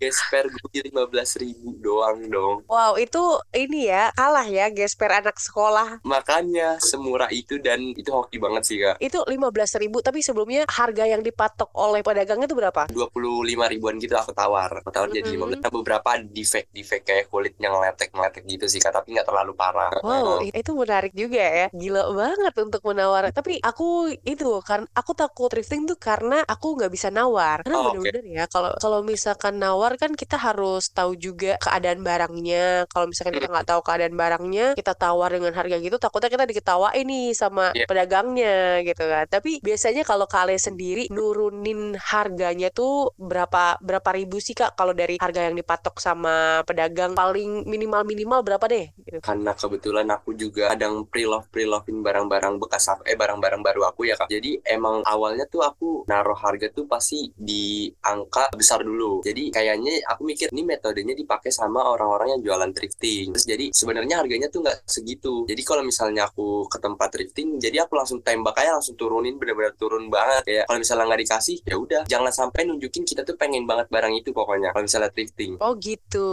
gesper 0.00 0.50
gue 0.50 0.80
lima 0.90 1.06
belas 1.06 1.38
ribu 1.38 1.76
doang 1.78 2.26
dong. 2.26 2.56
Wow 2.66 2.98
itu 2.98 3.20
ini 3.54 3.86
ya 3.92 4.10
kalah 4.16 4.48
ya 4.48 4.72
gesper 4.72 5.22
anak 5.22 5.38
sekolah. 5.38 6.02
Makanya 6.02 6.82
semurah 6.82 7.30
itu 7.30 7.60
dan 7.62 7.94
itu 7.94 8.10
hoki 8.10 8.40
banget 8.40 8.62
sih 8.64 8.76
kak. 8.82 8.96
Itu 8.98 9.22
lima 9.30 9.52
belas 9.54 9.76
ribu 9.78 10.00
tapi 10.02 10.24
sebelumnya 10.24 10.66
harga 10.66 11.06
yang 11.06 11.22
dipatok 11.22 11.70
oleh 11.78 12.02
pedagangnya 12.02 12.50
itu 12.50 12.56
berapa? 12.58 12.82
dua 12.90 13.06
puluh 13.12 13.44
lima 13.46 13.70
ribuan 13.70 14.00
gitu 14.02 14.18
aku 14.18 14.34
tawar. 14.34 14.82
Aku 14.82 14.90
tawar 14.90 15.12
jadi 15.12 15.28
lima 15.30 15.46
belas. 15.46 15.62
Beberapa 15.64 16.18
defect 16.18 16.74
defect 16.74 17.04
kayak 17.06 17.30
kulitnya 17.30 17.70
ngeletek 17.70 18.10
ngeletek 18.10 18.42
gitu 18.48 18.66
sih 18.66 18.80
kak 18.82 18.96
tapi 18.96 19.14
nggak 19.14 19.28
terlalu 19.28 19.52
parah. 19.54 19.92
Wow 20.00 20.42
itu 20.42 20.70
menarik 20.74 21.12
juga 21.14 21.42
ya. 21.44 21.66
Gila 21.70 22.10
banget 22.10 22.54
untuk 22.58 22.82
menawar 22.82 23.30
tapi 23.30 23.60
aku 23.60 24.10
itu 24.24 24.58
kan 24.64 24.88
aku 24.96 25.12
takut 25.14 25.52
thrifting 25.52 25.86
tuh 25.86 26.00
karena 26.00 26.42
aku 26.48 26.74
nggak 26.80 26.90
bisa 26.90 27.12
nawar. 27.12 27.62
Karena 27.62 27.76
Oh, 27.84 27.92
bener-bener 27.92 28.24
ya 28.32 28.44
kalau 28.48 28.72
kalau 28.80 29.04
misalkan 29.04 29.43
nawar 29.52 30.00
kan 30.00 30.16
kita 30.16 30.40
harus 30.40 30.88
tahu 30.88 31.12
juga 31.18 31.60
keadaan 31.60 32.00
barangnya. 32.00 32.88
Kalau 32.88 33.10
misalkan 33.10 33.36
kita 33.36 33.50
nggak 33.50 33.68
tahu 33.68 33.80
keadaan 33.82 34.14
barangnya 34.14 34.72
kita 34.72 34.96
tawar 34.96 35.34
dengan 35.34 35.52
harga 35.52 35.76
gitu 35.76 35.96
takutnya 35.98 36.30
kita 36.30 36.44
diketawain 36.46 37.04
nih 37.04 37.34
sama 37.34 37.74
Iya. 37.74 37.84
pedagangnya 37.90 38.54
gitu 38.86 39.04
kan. 39.04 39.26
Tapi 39.26 39.58
biasanya 39.60 40.06
kalau 40.06 40.24
kalian 40.24 40.60
sendiri 40.60 41.02
nurunin 41.10 41.98
harganya 41.98 42.70
tuh 42.70 43.10
berapa 43.18 43.76
berapa 43.82 44.10
ribu 44.14 44.38
sih 44.38 44.54
kak? 44.54 44.78
Kalau 44.78 44.94
dari 44.94 45.18
harga 45.18 45.50
yang 45.50 45.58
dipatok 45.58 45.98
sama 45.98 46.62
pedagang 46.62 47.12
paling 47.12 47.66
minimal 47.66 48.06
minimal 48.06 48.40
berapa 48.46 48.64
deh 48.70 48.86
gitu. 49.02 49.18
karena 49.18 49.50
kebetulan 49.56 50.06
aku 50.06 50.30
juga 50.34 50.70
kadang 50.70 51.02
pre-love 51.08 51.48
pre-lovein 51.50 52.04
barang-barang 52.04 52.54
bekas 52.60 52.86
aku 52.86 53.02
eh 53.08 53.16
barang-barang 53.16 53.62
baru 53.64 53.82
aku 53.88 54.06
ya 54.06 54.14
kak. 54.14 54.28
Jadi 54.28 54.62
emang 54.62 55.02
awalnya 55.02 55.48
tuh 55.48 55.64
aku 55.64 56.04
naruh 56.06 56.36
harga 56.36 56.68
tuh 56.70 56.86
pasti 56.86 57.32
di 57.34 57.88
angka 58.04 58.52
besar 58.54 58.84
dulu. 58.84 59.24
Jadi 59.24 59.33
kayaknya 59.50 60.02
aku 60.06 60.22
mikir 60.22 60.48
ini 60.50 60.62
metodenya 60.62 61.14
dipakai 61.14 61.50
sama 61.50 61.82
orang-orang 61.84 62.38
yang 62.38 62.40
jualan 62.42 62.70
thrifting 62.70 63.32
terus 63.32 63.46
jadi 63.46 63.66
sebenarnya 63.70 64.20
harganya 64.20 64.48
tuh 64.48 64.62
nggak 64.62 64.84
segitu 64.84 65.44
jadi 65.44 65.62
kalau 65.62 65.82
misalnya 65.82 66.26
aku 66.26 66.66
ke 66.66 66.78
tempat 66.78 67.08
thrifting 67.10 67.58
jadi 67.58 67.84
aku 67.84 67.94
langsung 67.94 68.20
tembak 68.20 68.54
aja 68.56 68.76
langsung 68.76 68.94
turunin 68.94 69.36
bener-bener 69.36 69.74
turun 69.74 70.06
banget 70.08 70.42
kayak 70.44 70.64
kalau 70.64 70.78
misalnya 70.78 71.04
nggak 71.08 71.22
dikasih 71.24 71.56
ya 71.64 71.74
udah 71.74 72.02
jangan 72.06 72.32
sampai 72.32 72.60
nunjukin 72.64 73.02
kita 73.02 73.22
tuh 73.22 73.34
pengen 73.34 73.64
banget 73.64 73.86
barang 73.88 74.14
itu 74.14 74.30
pokoknya 74.30 74.70
kalau 74.70 74.84
misalnya 74.84 75.10
thrifting 75.10 75.56
Oh 75.58 75.72
gitu. 75.78 76.28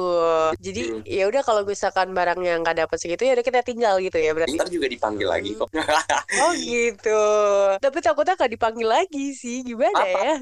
Jadi 0.58 0.82
Hmm. 0.92 1.02
ya 1.06 1.30
udah 1.30 1.42
kalau 1.42 1.62
misalkan 1.64 2.12
barang 2.12 2.42
yang 2.42 2.60
nggak 2.62 2.84
dapat 2.84 2.98
segitu 2.98 3.24
ya 3.24 3.34
udah 3.34 3.46
kita 3.46 3.62
tinggal 3.64 3.96
gitu 4.02 4.18
ya 4.18 4.34
berarti. 4.34 4.52
ntar 4.54 4.68
juga 4.68 4.88
dipanggil 4.90 5.28
lagi 5.30 5.56
kok 5.56 5.70
Oh 6.44 6.52
gitu. 6.54 7.22
Tapi 7.80 7.98
takutnya 8.02 8.34
nggak 8.36 8.52
dipanggil 8.52 8.88
lagi 8.88 9.26
sih. 9.32 9.64
Gimana 9.64 9.96
Apa? 9.96 10.20
ya? 10.20 10.36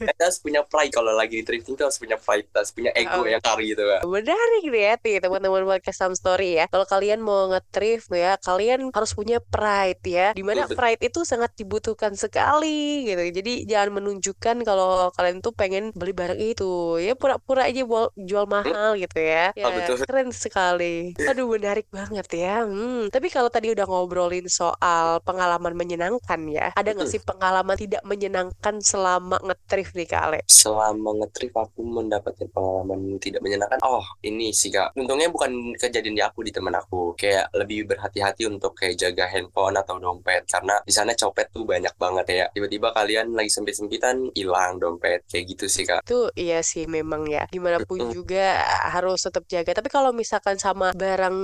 kita 0.00 0.22
harus 0.22 0.38
punya 0.40 0.64
pride 0.64 0.90
kalau 0.90 1.12
lagi 1.12 1.36
di 1.36 1.44
thrifting 1.44 1.74
tuh 1.74 1.84
harus 1.84 1.99
punya 2.00 2.16
harus 2.16 2.72
punya 2.72 2.90
ego 2.96 3.20
Oh. 3.20 3.28
yang 3.28 3.42
kari 3.44 3.76
gitu 3.76 3.84
kan 3.84 4.00
Menarik 4.08 4.64
nih 4.64 4.82
ya 4.88 5.20
teman-teman 5.20 5.68
podcast 5.68 5.98
Some 6.00 6.16
Story 6.16 6.56
ya. 6.56 6.64
Kalau 6.72 6.86
kalian 6.88 7.20
mau 7.20 7.52
nge-thrift 7.52 8.08
ya, 8.16 8.40
kalian 8.40 8.88
harus 8.88 9.12
punya 9.12 9.38
pride 9.52 10.00
ya. 10.08 10.26
Di 10.32 10.40
mana 10.40 10.64
pride 10.64 11.04
itu 11.04 11.20
sangat 11.28 11.52
dibutuhkan 11.52 12.16
sekali 12.16 13.04
gitu. 13.04 13.20
Jadi 13.20 13.68
jangan 13.68 14.00
menunjukkan 14.00 14.56
kalau 14.64 15.12
kalian 15.12 15.44
tuh 15.44 15.52
pengen 15.52 15.92
beli 15.92 16.16
barang 16.16 16.40
itu. 16.40 16.96
Ya 17.02 17.12
pura-pura 17.12 17.68
aja 17.68 17.84
buat 17.84 18.14
jual 18.16 18.48
mahal 18.48 18.96
gitu 18.96 19.18
ya. 19.20 19.52
Ya 19.52 19.68
betul. 19.68 20.00
keren 20.06 20.32
sekali. 20.32 21.12
Aduh 21.30 21.50
menarik 21.50 21.86
banget 21.92 22.26
ya. 22.32 22.64
Hmm. 22.64 23.12
Tapi 23.12 23.28
kalau 23.28 23.52
tadi 23.52 23.74
udah 23.74 23.84
ngobrolin 23.84 24.48
soal 24.48 25.20
pengalaman 25.26 25.76
menyenangkan 25.76 26.40
ya, 26.48 26.72
ada 26.72 26.90
nggak 26.96 27.04
Mm-mm. 27.04 27.12
sih 27.12 27.20
pengalaman 27.20 27.76
tidak 27.76 28.02
menyenangkan 28.06 28.80
selama 28.80 29.36
nge-thrift 29.44 29.92
nih 29.92 30.08
Kak 30.08 30.22
Ale? 30.30 30.40
selama 30.46 31.16
nge-trip 31.24 31.56
aku 31.56 31.80
mendapatkan 31.90 32.48
pengalaman 32.54 33.18
tidak 33.18 33.42
menyenangkan 33.42 33.82
oh 33.82 34.04
ini 34.22 34.54
sih 34.54 34.70
kak 34.70 34.94
untungnya 34.94 35.28
bukan 35.28 35.74
kejadian 35.76 36.16
di 36.16 36.22
aku 36.22 36.46
di 36.46 36.52
teman 36.54 36.74
aku 36.74 37.14
kayak 37.18 37.50
lebih 37.54 37.90
berhati-hati 37.90 38.46
untuk 38.46 38.78
kayak 38.78 38.96
jaga 38.96 39.26
handphone 39.26 39.76
atau 39.76 39.98
dompet 39.98 40.46
karena 40.46 40.78
di 40.86 40.92
sana 40.94 41.12
copet 41.12 41.50
tuh 41.50 41.66
banyak 41.66 41.92
banget 41.98 42.26
ya 42.30 42.46
tiba-tiba 42.54 42.94
kalian 42.94 43.34
lagi 43.34 43.50
sempit-sempitan 43.50 44.30
hilang 44.34 44.78
dompet 44.78 45.26
kayak 45.28 45.44
gitu 45.50 45.66
sih 45.66 45.84
kak 45.86 46.02
Itu 46.06 46.30
iya 46.36 46.60
sih 46.60 46.84
memang 46.90 47.26
ya. 47.30 47.46
Gimana 47.48 47.80
pun 47.86 48.10
juga 48.10 48.60
harus 48.90 49.22
tetap 49.22 49.46
jaga. 49.46 49.72
Tapi 49.72 49.88
kalau 49.88 50.10
misalkan 50.10 50.58
sama 50.60 50.92
barang 50.92 51.36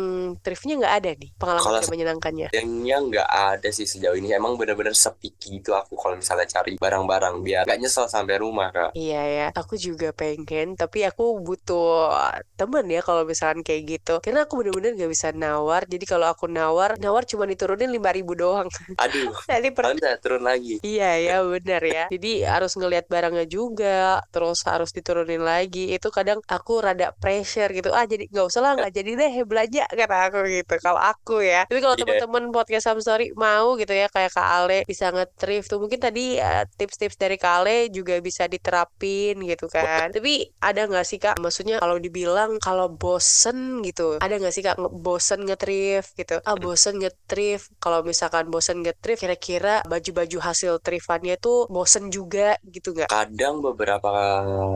thriftnya 0.42 0.74
nggak 0.82 0.94
ada 1.02 1.10
nih 1.16 1.30
pengalaman 1.40 1.64
Kalau 1.64 1.78
tidak 1.80 1.92
menyenangkannya. 1.94 2.48
Kayaknya 2.52 2.96
nggak 3.00 3.28
ada 3.30 3.68
sih 3.72 3.86
sejauh 3.88 4.18
ini. 4.18 4.34
Emang 4.34 4.58
bener-bener 4.60 4.92
sepi 4.92 5.32
gitu 5.38 5.72
aku 5.72 5.96
kalau 5.96 6.18
misalnya 6.18 6.44
cari 6.50 6.76
barang-barang 6.76 7.34
biar 7.40 7.64
nggak 7.64 7.80
nyesel 7.80 8.10
sampai 8.10 8.36
rumah 8.42 8.68
kak. 8.74 8.90
Iya 8.98 9.22
ya, 9.24 9.46
aku 9.54 9.78
juga 9.78 10.10
pengen, 10.12 10.35
tapi 10.76 11.06
aku 11.08 11.40
butuh 11.40 12.12
temen 12.58 12.84
ya 12.90 13.00
kalau 13.00 13.22
misalkan 13.24 13.64
kayak 13.64 13.82
gitu. 13.96 14.20
Karena 14.20 14.44
aku 14.44 14.60
bener-bener 14.60 14.92
gak 14.98 15.12
bisa 15.12 15.28
nawar. 15.32 15.88
Jadi 15.88 16.04
kalau 16.04 16.26
aku 16.28 16.50
nawar, 16.50 17.00
nawar 17.00 17.22
cuma 17.24 17.46
diturunin 17.46 17.88
5000 17.88 18.34
doang. 18.36 18.68
Aduh, 18.98 19.32
Jadi 19.52 19.68
per 19.72 19.84
turun 20.20 20.42
lagi. 20.42 20.82
Iya 20.82 21.10
ya 21.22 21.36
benar 21.46 21.82
ya. 21.86 22.04
Jadi 22.10 22.42
harus 22.42 22.72
ngelihat 22.74 23.06
barangnya 23.06 23.46
juga, 23.46 24.20
terus 24.34 24.66
harus 24.66 24.90
diturunin 24.90 25.40
lagi. 25.40 25.94
Itu 25.94 26.10
kadang 26.10 26.42
aku 26.50 26.82
rada 26.82 27.14
pressure 27.16 27.70
gitu. 27.72 27.94
Ah 27.94 28.04
jadi 28.04 28.26
nggak 28.28 28.46
usah 28.50 28.60
lah, 28.64 28.72
nggak 28.76 28.92
jadi 28.92 29.10
deh 29.14 29.32
belanja 29.46 29.84
kata 29.88 30.16
aku 30.32 30.38
gitu. 30.50 30.74
Kalau 30.82 31.00
aku 31.00 31.44
ya. 31.44 31.64
Tapi 31.70 31.80
kalau 31.80 31.94
Iya. 31.96 32.02
teman-teman 32.04 32.44
podcast 32.50 32.84
Sam 32.88 32.98
Story 33.00 33.30
mau 33.38 33.76
gitu 33.78 33.92
ya 33.92 34.10
kayak 34.10 34.32
Kak 34.34 34.48
Ale 34.48 34.78
bisa 34.88 35.12
nge-thrift 35.14 35.68
tuh 35.70 35.78
mungkin 35.78 36.00
tadi 36.02 36.36
eh, 36.40 36.64
tips-tips 36.76 37.16
dari 37.20 37.36
Kak 37.38 37.54
Ale 37.62 37.88
juga 37.92 38.18
bisa 38.20 38.44
diterapin 38.46 39.38
gitu 39.44 39.66
kan. 39.70 40.10
Tapi 40.10 40.25
ada 40.58 40.82
nggak 40.86 41.06
sih 41.06 41.18
Kak? 41.18 41.36
Maksudnya 41.38 41.78
kalau 41.78 41.96
dibilang 41.96 42.58
kalau 42.58 42.90
bosen 42.90 43.80
gitu, 43.82 44.18
ada 44.18 44.34
nggak 44.34 44.54
sih 44.54 44.64
Kak 44.64 44.76
bosen 44.90 45.46
nge-thrift 45.46 46.16
gitu? 46.16 46.36
Ah 46.42 46.56
bosen 46.56 46.98
nge-thrift. 46.98 47.76
Kalau 47.78 48.00
misalkan 48.02 48.48
bosen 48.48 48.82
nge-thrift, 48.82 49.22
kira-kira 49.22 49.84
baju-baju 49.84 50.38
hasil 50.42 50.80
thriftannya 50.80 51.36
tuh 51.36 51.68
bosen 51.68 52.08
juga 52.08 52.56
gitu 52.66 52.92
nggak? 52.92 53.08
Kadang 53.10 53.60
beberapa 53.60 54.10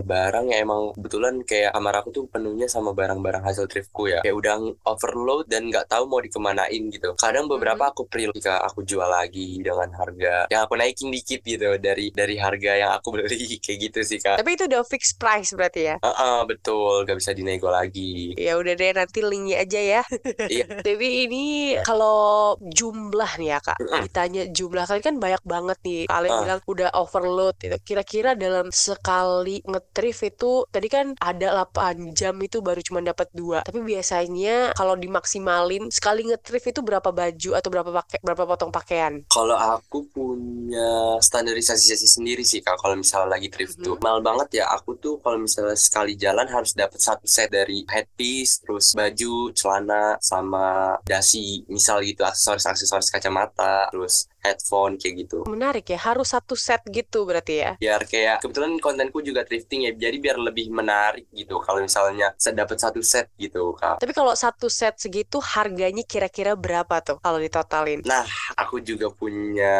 barang 0.02 0.46
ya 0.52 0.62
emang 0.62 0.92
kebetulan 0.94 1.40
kayak 1.42 1.72
kamar 1.72 1.94
aku 2.04 2.08
tuh 2.12 2.24
penuhnya 2.28 2.66
sama 2.68 2.92
barang-barang 2.92 3.42
hasil 3.42 3.66
thriftku 3.66 4.10
ya. 4.10 4.20
Kayak 4.20 4.36
udah 4.36 4.54
overload 4.86 5.48
dan 5.48 5.70
nggak 5.72 5.88
tahu 5.88 6.04
mau 6.06 6.20
dikemanain 6.20 6.82
gitu. 6.92 7.16
Kadang 7.16 7.48
beberapa 7.48 7.80
Mhm. 7.80 7.90
aku 7.90 8.02
pre 8.06 8.28
jika 8.30 8.60
aku 8.60 8.84
jual 8.84 9.08
lagi 9.08 9.64
dengan 9.64 9.88
harga 9.96 10.44
yang 10.52 10.68
aku 10.68 10.76
naikin 10.76 11.08
dikit 11.08 11.40
gitu 11.40 11.80
dari 11.80 12.12
dari 12.12 12.36
harga 12.36 12.72
yang 12.76 12.92
aku 12.92 13.08
beli 13.16 13.56
kayak 13.58 13.78
gitu 13.88 14.00
sih 14.04 14.18
kak. 14.20 14.36
Tapi 14.36 14.50
itu 14.52 14.68
udah 14.68 14.84
fixed 14.84 15.16
price 15.16 15.39
berarti 15.50 15.80
ya? 15.84 15.96
Heeh, 15.98 16.38
betul, 16.44 17.04
gak 17.04 17.16
bisa 17.16 17.32
dinego 17.32 17.68
lagi. 17.68 18.36
Ya 18.36 18.56
udah 18.56 18.72
deh 18.72 18.92
nanti 18.92 19.20
linknya 19.20 19.56
aja 19.60 19.80
ya. 19.80 20.02
Iya. 20.46 20.66
Tapi 20.86 21.06
ini 21.24 21.44
kalau 21.80 22.54
jumlah 22.60 23.30
nih 23.36 23.48
ya 23.50 23.58
kak, 23.60 23.76
Mm-mm. 23.78 24.00
ditanya 24.04 24.42
jumlah 24.46 24.84
kali 24.84 25.00
kan 25.00 25.16
banyak 25.16 25.42
banget 25.42 25.78
nih. 25.82 26.02
Kalian 26.06 26.30
Ah. 26.30 26.40
bilang 26.42 26.60
udah 26.64 26.88
overload 26.94 27.54
gitu. 27.58 27.76
Kira-kira 27.82 28.32
dalam 28.32 28.68
sekali 28.70 29.60
nge-thrift 29.62 30.22
itu 30.28 30.64
tadi 30.66 30.86
kan 30.86 31.14
ada 31.16 31.66
8 31.66 32.12
jam 32.12 32.36
itu 32.38 32.60
baru 32.60 32.80
cuma 32.80 33.00
dapat 33.00 33.28
dua. 33.30 33.62
Tapi 33.62 33.80
biasanya 33.80 34.72
kalau 34.72 34.94
dimaksimalin 34.94 35.88
sekali 35.90 36.26
nge-thrift 36.26 36.70
itu 36.70 36.80
berapa 36.80 37.10
baju 37.10 37.50
atau 37.54 37.68
berapa 37.68 37.90
pakai 37.92 38.18
berapa 38.20 38.44
potong 38.44 38.70
pakaian? 38.70 39.22
Kalau 39.26 39.54
aku 39.54 40.06
punya 40.10 41.18
standarisasi 41.18 41.92
sendiri 42.00 42.42
sih 42.42 42.60
kak. 42.60 42.76
Kalau 42.76 42.96
misalnya 42.96 43.36
lagi 43.36 43.48
thrift 43.48 43.78
tuh, 43.78 43.94
Mhm. 43.94 44.02
mahal 44.02 44.20
banget 44.20 44.62
ya. 44.62 44.70
Aku 44.72 44.96
tuh 44.96 45.18
kalau 45.30 45.46
misalnya 45.46 45.78
sekali 45.78 46.18
jalan 46.18 46.50
harus 46.50 46.74
dapat 46.74 46.98
satu 46.98 47.22
set 47.22 47.54
dari 47.54 47.86
headpiece, 47.86 48.58
terus 48.66 48.90
baju, 48.98 49.54
celana, 49.54 50.18
sama 50.18 50.98
dasi, 51.06 51.62
misal 51.70 52.02
gitu 52.02 52.26
aksesoris-aksesoris 52.26 53.14
kacamata, 53.14 53.86
terus 53.94 54.26
headphone 54.44 54.96
kayak 54.96 55.26
gitu. 55.26 55.38
Menarik 55.48 55.86
ya, 55.90 55.98
harus 56.00 56.32
satu 56.32 56.54
set 56.56 56.82
gitu 56.88 57.24
berarti 57.28 57.54
ya. 57.62 57.72
Biar 57.76 58.04
kayak 58.04 58.44
kebetulan 58.44 58.76
kontenku 58.80 59.20
juga 59.20 59.44
thrifting 59.44 59.86
ya, 59.88 59.92
jadi 59.94 60.16
biar 60.16 60.36
lebih 60.40 60.72
menarik 60.72 61.28
gitu. 61.32 61.60
Kalau 61.60 61.80
misalnya 61.80 62.32
saya 62.36 62.64
dapat 62.64 62.76
satu 62.80 63.00
set 63.04 63.30
gitu 63.36 63.76
kak. 63.76 64.00
Tapi 64.00 64.12
kalau 64.16 64.32
satu 64.34 64.66
set 64.72 64.96
segitu 64.96 65.38
harganya 65.42 66.02
kira-kira 66.06 66.54
berapa 66.56 67.00
tuh 67.04 67.18
kalau 67.20 67.38
ditotalin? 67.38 68.00
Nah, 68.04 68.24
aku 68.56 68.80
juga 68.80 69.10
punya 69.12 69.76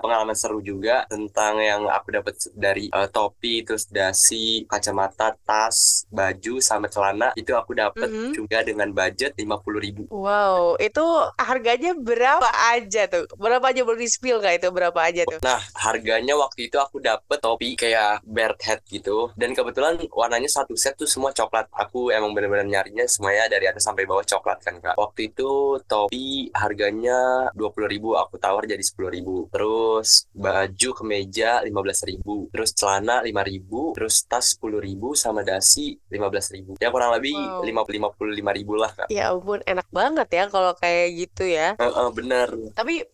pengalaman 0.00 0.36
seru 0.36 0.60
juga 0.62 1.04
tentang 1.10 1.58
yang 1.60 1.82
aku 1.90 2.08
dapat 2.14 2.34
dari 2.54 2.88
eh, 2.92 3.08
topi, 3.10 3.64
terus 3.66 3.88
dasi, 3.88 4.64
kacamata, 4.68 5.34
tas, 5.44 6.06
baju, 6.12 6.60
sama 6.62 6.86
celana. 6.86 7.32
Itu 7.34 7.56
aku 7.56 7.74
dapat 7.74 8.08
Mhm. 8.08 8.32
juga 8.36 8.62
dengan 8.62 8.88
budget 8.92 9.34
50.000 9.34 9.80
ribu. 9.80 10.02
Wow, 10.12 10.76
itu 10.78 11.02
harganya 11.40 11.96
berapa 11.96 12.46
aja 12.72 13.08
tuh? 13.08 13.24
Berapa 13.36 13.72
aja 13.72 13.82
boleh 13.82 13.95
di-spill 13.96 14.38
nggak 14.38 14.62
itu 14.62 14.68
berapa 14.70 15.00
aja 15.00 15.24
tuh? 15.26 15.40
Nah, 15.42 15.60
harganya 15.74 16.36
waktu 16.38 16.68
itu 16.70 16.76
aku 16.78 17.02
dapet 17.02 17.38
topi 17.40 17.74
kayak 17.74 18.22
beard 18.22 18.60
hat 18.62 18.84
gitu. 18.86 19.32
Dan 19.34 19.56
kebetulan 19.56 19.98
warnanya 20.12 20.46
satu 20.46 20.76
set 20.76 20.94
tuh 20.94 21.08
semua 21.08 21.32
coklat. 21.32 21.66
Aku 21.72 22.12
emang 22.12 22.36
bener-bener 22.36 22.68
nyarinya 22.68 23.04
semuanya 23.08 23.50
dari 23.50 23.66
atas 23.66 23.84
sampai 23.84 24.04
bawah 24.06 24.22
coklat 24.22 24.60
kan, 24.62 24.78
Kak. 24.78 24.94
Waktu 25.00 25.32
itu 25.34 25.80
topi 25.88 26.52
harganya 26.54 27.50
20.000 27.56 27.92
ribu, 27.92 28.14
aku 28.14 28.36
tawar 28.36 28.68
jadi 28.68 28.80
10.000 28.82 29.10
ribu. 29.10 29.48
Terus 29.50 30.28
baju 30.36 30.90
kemeja 30.94 31.64
15.000 31.64 32.12
ribu. 32.12 32.34
Terus 32.52 32.70
celana 32.76 33.24
5.000 33.24 33.32
ribu. 33.48 33.80
Terus 33.96 34.22
tas 34.28 34.54
10.000 34.60 34.78
ribu 34.84 35.16
sama 35.16 35.40
dasi 35.42 35.96
15.000 36.12 36.56
ribu. 36.56 36.72
Ya 36.78 36.92
kurang 36.92 37.10
lebih 37.16 37.34
Wow. 37.36 37.62
50 37.62 37.96
55 37.96 38.58
ribu 38.58 38.74
lah, 38.76 38.90
Kak. 38.92 39.08
Ya 39.08 39.32
ampun, 39.32 39.60
enak 39.64 39.88
banget 39.94 40.28
ya 40.32 40.44
kalau 40.50 40.72
kayak 40.76 41.08
gitu 41.16 41.44
ya. 41.46 41.74
Heeh, 41.78 42.08
bener. 42.12 42.48
Tapi 42.74 43.06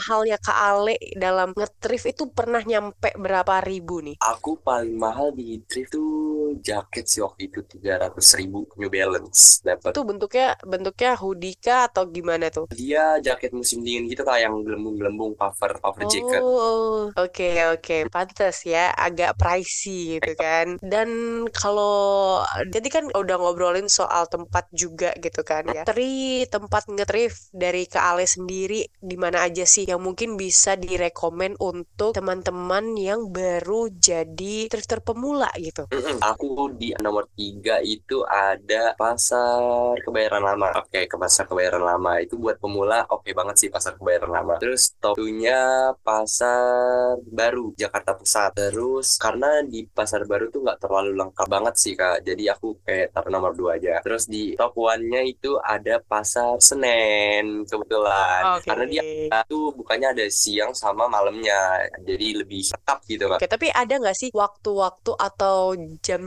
semahal-mahalnya 0.00 0.38
Kak 0.40 0.58
Ale 0.58 0.96
dalam 1.12 1.52
nge-thrift 1.52 2.06
itu 2.08 2.24
pernah 2.32 2.64
nyampe 2.64 3.12
berapa 3.20 3.60
ribu 3.60 4.00
nih? 4.00 4.16
Aku 4.24 4.56
paling 4.64 4.96
mahal 4.96 5.36
di 5.36 5.60
thrift 5.68 5.92
tuh 5.92 6.29
jaket 6.58 7.04
sih 7.06 7.22
waktu 7.22 7.46
itu 7.46 7.62
300 7.62 8.34
ribu 8.34 8.66
New 8.74 8.90
Balance 8.90 9.62
dapat. 9.62 9.94
Itu 9.94 10.02
bentuknya 10.02 10.58
bentuknya 10.66 11.12
hoodie 11.14 11.54
kah 11.62 11.86
atau 11.86 12.10
gimana 12.10 12.50
tuh? 12.50 12.66
Dia 12.74 13.22
jaket 13.22 13.54
musim 13.54 13.86
dingin 13.86 14.10
gitu 14.10 14.26
kayak 14.26 14.50
yang 14.50 14.56
gelembung-gelembung 14.66 15.38
cover 15.38 15.78
cover 15.78 16.02
jacket. 16.10 16.42
Oh, 16.42 17.10
oke 17.14 17.48
oke, 17.76 17.96
pantas 18.10 18.66
ya, 18.66 18.90
agak 18.96 19.38
pricey 19.38 20.18
gitu 20.18 20.32
kan. 20.34 20.80
Dan 20.82 21.08
kalau 21.52 22.42
jadi 22.74 22.88
kan 22.90 23.04
udah 23.12 23.36
ngobrolin 23.40 23.88
soal 23.88 24.26
tempat 24.26 24.66
juga 24.72 25.14
gitu 25.18 25.40
kan 25.46 25.66
ya. 25.70 25.82
Tri 25.86 26.44
tempat 26.48 26.88
nge-thrift 26.90 27.52
dari 27.54 27.84
Kak 27.86 28.04
Ale 28.16 28.24
sendiri 28.26 28.86
di 29.00 29.16
mana 29.16 29.46
aja 29.46 29.64
sih 29.64 29.84
yang 29.86 30.00
mungkin 30.02 30.34
bisa 30.40 30.74
direkomen 30.74 31.54
untuk 31.60 32.16
teman-teman 32.16 32.96
yang 32.96 33.28
baru 33.30 33.90
jadi 33.92 34.66
thrifter 34.70 35.00
pemula 35.04 35.50
gitu. 35.58 35.84
Mm-mm. 35.90 36.18
Aku 36.40 36.72
di 36.72 36.96
nomor 37.04 37.28
tiga 37.36 37.84
itu 37.84 38.24
ada 38.24 38.96
pasar 38.96 39.92
kebayaran 40.00 40.40
lama. 40.40 40.72
Oke, 40.80 41.04
ke 41.04 41.12
pasar 41.20 41.44
kebayaran 41.44 41.84
lama 41.84 42.16
itu 42.16 42.40
buat 42.40 42.56
pemula 42.56 43.04
oke 43.12 43.28
banget 43.36 43.60
sih 43.60 43.68
pasar 43.68 44.00
kebayaran 44.00 44.32
lama. 44.32 44.56
Terus 44.56 44.96
topnya 44.96 45.92
pasar 46.00 47.20
baru 47.28 47.76
Jakarta 47.76 48.16
Pusat. 48.16 48.56
Terus 48.56 49.20
karena 49.20 49.60
di 49.68 49.84
pasar 49.84 50.24
baru 50.24 50.48
tuh 50.48 50.64
nggak 50.64 50.80
terlalu 50.80 51.12
lengkap 51.20 51.44
banget 51.44 51.74
sih 51.76 51.92
kak. 51.92 52.24
Jadi 52.24 52.48
aku 52.48 52.80
kayak 52.88 53.12
taruh 53.12 53.28
nomor 53.28 53.52
dua 53.52 53.76
aja. 53.76 54.00
Terus 54.00 54.24
di 54.24 54.56
top 54.56 54.72
one-nya 54.80 55.20
itu 55.20 55.60
ada 55.60 56.00
pasar 56.00 56.56
Senen 56.56 57.68
kebetulan. 57.68 58.56
Oke. 58.56 58.64
Karena 58.64 58.84
dia 58.88 59.04
tuh 59.44 59.76
bukannya 59.76 60.16
ada 60.16 60.24
siang 60.32 60.72
sama 60.72 61.04
malamnya. 61.04 61.84
Jadi 62.00 62.32
lebih 62.32 62.64
lengkap 62.64 62.98
gitu 63.12 63.24
kak. 63.28 63.38
Oke, 63.44 63.48
tapi 63.52 63.68
ada 63.68 63.92
nggak 63.92 64.16
sih 64.16 64.32
waktu-waktu 64.32 65.12
atau 65.20 65.76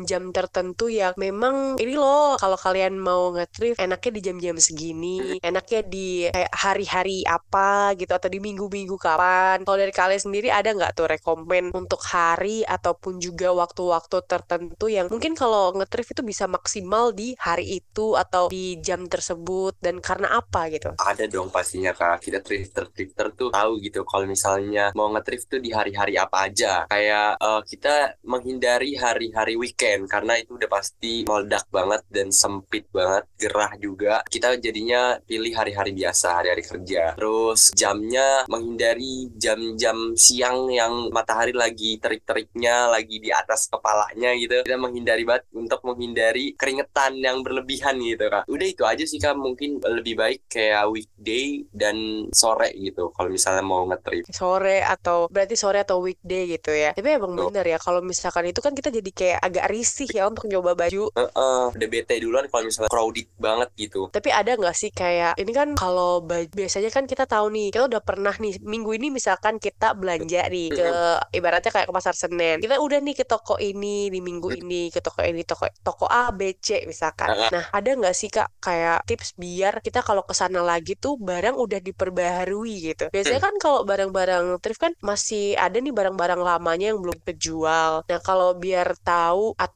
jam-jam 0.04 0.36
tertentu 0.36 0.92
yang 0.92 1.16
memang 1.16 1.80
ini 1.80 1.96
loh 1.96 2.36
kalau 2.36 2.60
kalian 2.60 3.00
mau 3.00 3.32
nge-thrift 3.32 3.80
enaknya 3.80 4.12
di 4.12 4.22
jam-jam 4.22 4.56
segini, 4.60 5.40
enaknya 5.40 5.82
di 5.88 6.10
hari-hari 6.52 7.24
apa 7.24 7.96
gitu 7.96 8.12
atau 8.12 8.28
di 8.28 8.44
minggu-minggu 8.44 9.00
kapan? 9.00 9.64
Kalau 9.64 9.80
dari 9.80 9.96
kalian 9.96 10.20
sendiri 10.20 10.52
ada 10.52 10.76
nggak 10.76 10.92
tuh 10.92 11.08
rekomen 11.08 11.72
untuk 11.72 12.04
hari 12.04 12.68
ataupun 12.68 13.24
juga 13.24 13.56
waktu-waktu 13.56 14.28
tertentu 14.28 14.92
yang 14.92 15.08
mungkin 15.08 15.40
kalau 15.40 15.72
nge-thrift 15.80 16.20
itu 16.20 16.24
bisa 16.28 16.46
maksimal 16.52 17.16
di 17.16 17.40
hari 17.40 17.80
itu 17.80 18.20
atau 18.20 18.52
di 18.52 18.76
jam 18.84 19.08
tersebut 19.08 19.80
dan 19.80 20.04
karena 20.04 20.36
apa 20.36 20.68
gitu? 20.68 20.92
Ada 21.00 21.32
dong 21.32 21.48
pastinya 21.48 21.96
kak. 21.96 22.20
Kita 22.20 22.44
thrifter-thrifter 22.44 23.32
tuh 23.32 23.50
tahu 23.56 23.80
gitu 23.80 24.04
kalau 24.04 24.28
misalnya 24.28 24.92
mau 24.92 25.08
nge-thrift 25.16 25.48
tuh 25.48 25.62
di 25.64 25.72
hari-hari 25.72 26.20
apa 26.20 26.52
aja. 26.52 26.84
Kayak 26.92 27.40
eh, 27.40 27.62
kita 27.64 28.20
menghindari 28.28 28.98
hari-hari 28.98 29.56
weekend 29.56 29.93
karena 30.10 30.38
itu 30.42 30.58
udah 30.58 30.70
pasti 30.70 31.26
meledak 31.28 31.70
banget 31.70 32.02
dan 32.10 32.30
sempit 32.34 32.90
banget, 32.90 33.24
gerah 33.38 33.74
juga. 33.78 34.26
Kita 34.26 34.58
jadinya 34.58 35.18
pilih 35.22 35.54
hari-hari 35.54 35.94
biasa, 35.94 36.42
hari-hari 36.42 36.64
kerja. 36.66 37.14
Terus 37.18 37.70
jamnya 37.78 38.46
menghindari 38.50 39.30
jam-jam 39.38 40.18
siang 40.18 40.70
yang 40.70 41.10
matahari 41.14 41.54
lagi 41.54 42.02
terik-teriknya, 42.02 42.90
lagi 42.90 43.20
di 43.20 43.30
atas 43.30 43.70
kepalanya 43.70 44.34
gitu. 44.40 44.66
Kita 44.66 44.80
menghindari 44.80 45.24
banget 45.28 45.46
untuk 45.54 45.84
menghindari 45.86 46.58
keringetan 46.58 47.20
yang 47.20 47.46
berlebihan 47.46 48.00
gitu 48.02 48.28
kak. 48.32 48.44
Udah 48.50 48.68
itu 48.68 48.84
aja 48.88 49.04
sih 49.06 49.20
kak. 49.20 49.36
Mungkin 49.38 49.84
lebih 49.84 50.18
baik 50.18 50.48
kayak 50.50 50.90
weekday 50.90 51.68
dan 51.76 52.28
sore 52.32 52.72
gitu. 52.80 53.12
Kalau 53.14 53.30
misalnya 53.30 53.64
mau 53.64 53.86
nge-trip. 53.88 54.26
sore 54.34 54.82
atau 54.82 55.28
berarti 55.30 55.56
sore 55.60 55.84
atau 55.84 56.02
weekday 56.02 56.48
gitu 56.58 56.72
ya. 56.74 56.96
Tapi 56.96 57.20
emang 57.20 57.36
bener 57.36 57.66
ya 57.68 57.78
kalau 57.78 58.00
misalkan 58.02 58.50
itu 58.50 58.60
kan 58.64 58.74
kita 58.74 58.90
jadi 58.90 59.12
kayak 59.12 59.40
agak 59.44 59.66
risih 59.70 59.83
ya 60.14 60.32
untuk 60.32 60.48
nyoba 60.48 60.74
baju. 60.74 61.12
Heeh, 61.14 61.64
udah 61.76 61.88
bete 61.92 62.16
duluan 62.20 62.48
kalau 62.48 62.68
misalnya 62.68 62.92
crowded 62.92 63.28
banget 63.36 63.70
gitu. 63.76 64.08
Tapi 64.10 64.30
ada 64.32 64.56
nggak 64.56 64.76
sih 64.76 64.92
kayak 64.94 65.36
ini 65.42 65.52
kan 65.52 65.76
kalau 65.76 66.24
baju 66.24 66.48
biasanya 66.54 66.90
kan 66.94 67.04
kita 67.10 67.28
tahu 67.28 67.52
nih 67.52 67.74
kita 67.74 67.90
udah 67.90 68.02
pernah 68.04 68.36
nih 68.38 68.62
minggu 68.62 68.92
ini 68.96 69.10
misalkan 69.10 69.58
kita 69.58 69.98
belanja 69.98 70.48
nih 70.48 70.70
ke 70.72 70.90
ibaratnya 71.36 71.72
kayak 71.74 71.88
ke 71.90 71.94
pasar 71.94 72.14
Senen. 72.14 72.62
Kita 72.62 72.78
udah 72.78 73.00
nih 73.02 73.16
ke 73.18 73.26
toko 73.26 73.58
ini 73.58 74.08
di 74.14 74.20
minggu 74.22 74.54
ini 74.54 74.94
ke 74.94 75.02
toko 75.02 75.26
ini 75.26 75.42
toko 75.44 75.66
toko 75.82 76.06
A 76.06 76.30
B 76.30 76.54
C 76.62 76.86
misalkan. 76.86 77.34
Nah 77.50 77.74
ada 77.74 77.90
nggak 77.90 78.16
sih 78.16 78.30
kak 78.30 78.62
kayak 78.62 79.04
tips 79.10 79.34
biar 79.36 79.82
kita 79.82 80.06
kalau 80.06 80.22
ke 80.22 80.38
sana 80.38 80.62
lagi 80.62 80.94
tuh 80.94 81.18
barang 81.18 81.58
udah 81.58 81.82
diperbaharui 81.82 82.94
gitu. 82.94 83.10
Biasanya 83.10 83.42
kan 83.42 83.56
kalau 83.58 83.82
barang-barang 83.84 84.62
thrift 84.62 84.80
kan 84.80 84.94
masih 85.02 85.58
ada 85.58 85.82
nih 85.82 85.90
barang-barang 85.90 86.40
lamanya 86.40 86.94
yang 86.94 87.02
belum 87.02 87.18
kejual. 87.26 88.06
Nah 88.06 88.20
kalau 88.22 88.54
biar 88.54 88.94
tahu 89.02 89.58
atau 89.58 89.73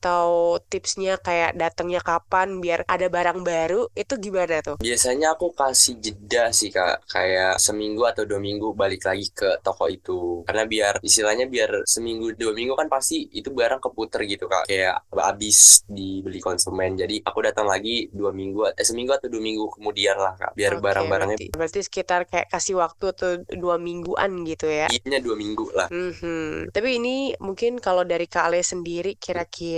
tipsnya 0.68 1.20
kayak 1.22 1.58
datangnya 1.58 2.02
kapan 2.02 2.60
biar 2.64 2.84
ada 2.90 3.08
barang 3.08 3.46
baru 3.46 3.88
itu 3.94 4.14
gimana 4.18 4.64
tuh? 4.66 4.78
Biasanya 4.82 5.38
aku 5.38 5.54
kasih 5.54 6.02
jeda 6.02 6.50
sih 6.52 6.74
kak, 6.74 7.06
kayak 7.08 7.62
seminggu 7.62 8.04
atau 8.10 8.26
dua 8.26 8.42
minggu 8.42 8.74
balik 8.74 9.06
lagi 9.06 9.30
ke 9.32 9.62
toko 9.62 9.88
itu. 9.88 10.44
Karena 10.48 10.66
biar 10.66 11.00
istilahnya 11.06 11.46
biar 11.46 11.86
seminggu 11.86 12.34
dua 12.34 12.54
minggu 12.56 12.74
kan 12.74 12.90
pasti 12.90 13.30
itu 13.32 13.54
barang 13.54 13.84
keputer 13.84 14.26
gitu 14.26 14.50
kak, 14.50 14.66
kayak 14.66 15.06
habis 15.14 15.86
dibeli 15.86 16.42
konsumen. 16.42 16.98
Jadi 16.98 17.22
aku 17.22 17.40
datang 17.46 17.70
lagi 17.70 18.10
dua 18.10 18.34
minggu, 18.34 18.74
eh 18.74 18.86
seminggu 18.88 19.14
atau 19.14 19.30
dua 19.30 19.42
minggu 19.44 19.70
kemudian 19.78 20.18
lah 20.18 20.34
kak, 20.40 20.52
biar 20.58 20.78
Oke, 20.78 20.84
barang-barangnya 20.84 21.38
berarti, 21.38 21.54
berarti 21.54 21.80
sekitar 21.86 22.26
kayak 22.26 22.48
kasih 22.50 22.82
waktu 22.82 23.06
tuh 23.14 23.34
dua 23.54 23.78
mingguan 23.78 24.44
gitu 24.48 24.66
ya. 24.66 24.88
Iya 24.90 25.20
dua 25.22 25.36
minggu 25.38 25.70
lah. 25.74 25.88
Mhm. 25.92 26.74
Tapi 26.74 26.90
ini 26.98 27.34
mungkin 27.38 27.78
kalau 27.78 28.02
dari 28.08 28.26
Ale 28.38 28.62
sendiri 28.62 29.18
kira-kira 29.18 29.77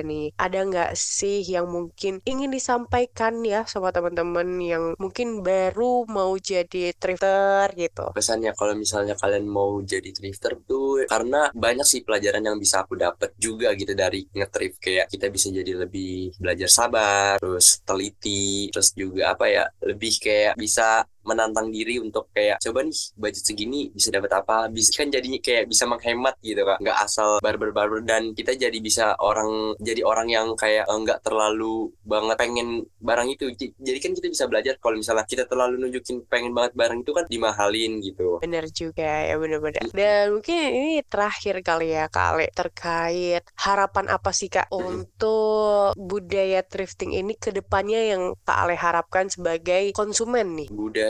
ini 0.00 0.32
ada 0.36 0.58
nggak 0.64 0.92
sih 0.96 1.42
yang 1.46 1.70
mungkin 1.70 2.18
ingin 2.26 2.50
disampaikan 2.50 3.42
ya 3.46 3.64
sama 3.66 3.94
teman-teman 3.94 4.48
yang 4.60 4.84
mungkin 4.96 5.40
baru 5.44 6.04
mau 6.06 6.34
jadi 6.36 6.94
thrifter 6.96 7.70
gitu? 7.76 8.10
Pesannya 8.14 8.52
kalau 8.56 8.74
misalnya 8.74 9.14
kalian 9.14 9.46
mau 9.46 9.78
jadi 9.82 10.10
thrifter 10.10 10.58
tuh 10.64 11.06
karena 11.06 11.50
banyak 11.54 11.86
sih 11.86 12.02
pelajaran 12.02 12.44
yang 12.44 12.56
bisa 12.58 12.82
aku 12.82 12.98
dapat 12.98 13.34
juga 13.36 13.72
gitu 13.76 13.92
dari 13.94 14.26
nge-thrift 14.30 14.78
kayak 14.80 15.06
kita 15.10 15.26
bisa 15.28 15.48
jadi 15.50 15.72
lebih 15.86 16.34
belajar 16.38 16.68
sabar, 16.70 17.36
terus 17.38 17.82
teliti, 17.84 18.70
terus 18.72 18.94
juga 18.94 19.34
apa 19.34 19.46
ya, 19.50 19.64
lebih 19.84 20.12
kayak 20.22 20.54
bisa 20.56 21.04
menantang 21.24 21.68
diri 21.70 22.00
untuk 22.00 22.28
kayak 22.32 22.60
coba 22.60 22.84
nih 22.84 22.98
budget 23.16 23.44
segini 23.44 23.80
bisa 23.92 24.08
dapat 24.10 24.32
apa? 24.40 24.66
Bisa 24.68 24.90
kan 24.96 25.08
jadinya 25.08 25.40
kayak 25.40 25.68
bisa 25.70 25.84
menghemat 25.86 26.34
gitu 26.40 26.62
kan 26.64 26.78
nggak 26.80 26.98
asal 27.00 27.38
barber-barber 27.40 28.02
dan 28.04 28.32
kita 28.32 28.56
jadi 28.56 28.78
bisa 28.80 29.14
orang 29.20 29.76
jadi 29.80 30.02
orang 30.04 30.28
yang 30.28 30.46
kayak 30.56 30.84
eh, 30.88 30.98
nggak 30.98 31.22
terlalu 31.24 31.92
banget 32.02 32.36
pengen 32.40 32.68
barang 32.98 33.28
itu. 33.30 33.52
Jadi 33.56 33.98
kan 34.00 34.12
kita 34.16 34.28
bisa 34.28 34.44
belajar 34.50 34.74
kalau 34.80 34.96
misalnya 34.98 35.24
kita 35.28 35.44
terlalu 35.46 35.80
nunjukin 35.80 36.24
pengen 36.26 36.52
banget 36.56 36.72
barang 36.74 36.98
itu 37.04 37.12
kan 37.12 37.24
dimahalin 37.28 38.00
gitu. 38.02 38.40
Bener 38.42 38.64
juga 38.72 39.26
ya 39.26 39.36
bener-bener. 39.36 39.82
Dan 39.92 40.40
mungkin 40.40 40.56
ini 40.56 41.04
terakhir 41.06 41.60
kali 41.62 41.94
ya 41.94 42.08
Kak 42.08 42.26
Ale 42.34 42.46
terkait 42.52 43.42
harapan 43.56 44.06
apa 44.08 44.30
sih 44.32 44.48
Kak 44.48 44.72
untuk 44.72 45.94
budaya 45.96 46.64
thrifting 46.64 47.14
ini 47.14 47.36
ke 47.36 47.52
depannya 47.52 48.16
yang 48.16 48.22
Kak 48.42 48.58
Ale 48.66 48.74
harapkan 48.74 49.28
sebagai 49.28 49.92
konsumen 49.92 50.56
nih? 50.56 50.68
budaya 50.70 51.09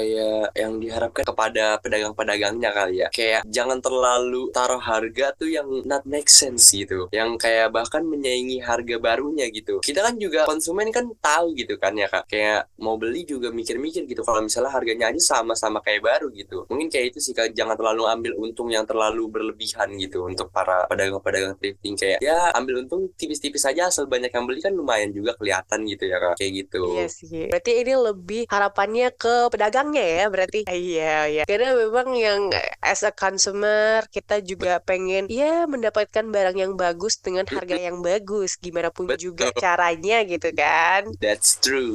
yang 0.57 0.79
diharapkan 0.81 1.25
kepada 1.25 1.79
pedagang-pedagangnya 1.83 2.71
kali 2.73 2.95
ya. 3.05 3.09
Kayak 3.13 3.43
jangan 3.49 3.79
terlalu 3.79 4.51
taruh 4.51 4.81
harga 4.81 5.33
tuh 5.37 5.49
yang 5.51 5.69
not 5.87 6.05
make 6.05 6.29
sense 6.29 6.73
gitu. 6.73 7.07
Yang 7.15 7.41
kayak 7.41 7.73
bahkan 7.75 8.03
menyaingi 8.05 8.61
harga 8.63 8.97
barunya 8.99 9.47
gitu. 9.51 9.81
Kita 9.85 10.05
kan 10.05 10.17
juga 10.17 10.45
konsumen 10.47 10.91
kan 10.91 11.09
tahu 11.21 11.55
gitu 11.57 11.77
kan 11.77 11.97
ya 11.97 12.09
kak. 12.09 12.27
Kayak 12.31 12.69
mau 12.81 12.97
beli 12.97 13.25
juga 13.25 13.53
mikir-mikir 13.53 14.07
gitu. 14.07 14.23
Kalau 14.27 14.41
misalnya 14.45 14.73
harganya 14.73 15.13
aja 15.13 15.39
sama-sama 15.39 15.81
kayak 15.85 16.03
baru 16.05 16.29
gitu. 16.33 16.67
Mungkin 16.71 16.89
kayak 16.89 17.17
itu 17.17 17.31
sih 17.31 17.35
kak. 17.37 17.53
Jangan 17.53 17.77
terlalu 17.77 18.07
ambil 18.09 18.33
untung 18.39 18.69
yang 18.73 18.85
terlalu 18.87 19.29
berlebihan 19.29 19.95
gitu 19.97 20.27
untuk 20.27 20.49
para 20.51 20.87
pedagang-pedagang 20.89 21.57
thrifting. 21.59 21.95
Kayak 21.99 22.19
ya 22.25 22.51
ambil 22.57 22.87
untung 22.87 23.11
tipis-tipis 23.15 23.65
aja. 23.67 23.89
Asal 23.91 24.07
banyak 24.07 24.31
yang 24.31 24.45
beli 24.47 24.61
kan 24.63 24.73
lumayan 24.77 25.11
juga 25.11 25.35
kelihatan 25.37 25.87
gitu 25.89 26.05
ya 26.07 26.19
kak. 26.21 26.35
Kayak 26.39 26.53
gitu. 26.67 26.83
Iya 26.97 27.07
sih. 27.09 27.49
Berarti 27.51 27.73
ini 27.83 27.95
lebih 27.97 28.43
harapannya 28.51 29.09
ke 29.15 29.51
pedagangnya 29.90 30.05
ya 30.07 30.24
berarti. 30.31 30.61
Iya, 30.70 31.14
iya. 31.26 31.42
Karena 31.44 31.68
memang 31.74 32.09
yang 32.14 32.40
as 32.81 33.03
a 33.03 33.12
consumer 33.12 34.07
kita 34.09 34.38
juga 34.42 34.79
pengen 34.83 35.26
ya 35.26 35.66
mendapatkan 35.66 36.24
barang 36.31 36.57
yang 36.57 36.72
bagus 36.79 37.18
dengan 37.18 37.44
harga 37.50 37.76
yang 37.76 38.00
bagus. 38.00 38.57
Gimana 38.62 38.94
pun 38.94 39.11
juga 39.18 39.50
Betul. 39.50 39.61
caranya 39.61 40.22
gitu 40.24 40.48
kan. 40.55 41.11
that's 41.18 41.59
true 41.59 41.92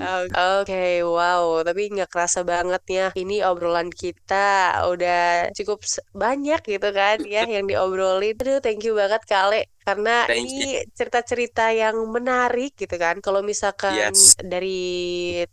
Oke, 0.62 1.02
wow. 1.04 1.64
Tapi 1.64 1.82
nggak 1.96 2.10
kerasa 2.12 2.44
banget 2.44 2.84
ya. 2.88 3.08
Ini 3.16 3.48
obrolan 3.48 3.90
kita 3.90 4.84
udah 4.92 5.50
cukup 5.56 5.82
banyak 6.12 6.60
gitu 6.68 6.90
kan 6.92 7.24
ya 7.24 7.48
yang 7.48 7.66
diobrolin. 7.66 8.36
Aduh, 8.36 8.60
thank 8.60 8.84
you 8.84 8.94
banget 8.98 9.24
Kale. 9.26 9.75
Karena 9.86 10.26
Thank 10.26 10.50
ini 10.50 10.82
cerita-cerita 10.98 11.70
yang 11.70 11.96
menarik 12.10 12.74
gitu 12.74 12.96
kan. 12.98 13.22
Kalau 13.22 13.46
misalkan 13.46 13.94
Yes. 13.96 14.34
dari 14.42 14.82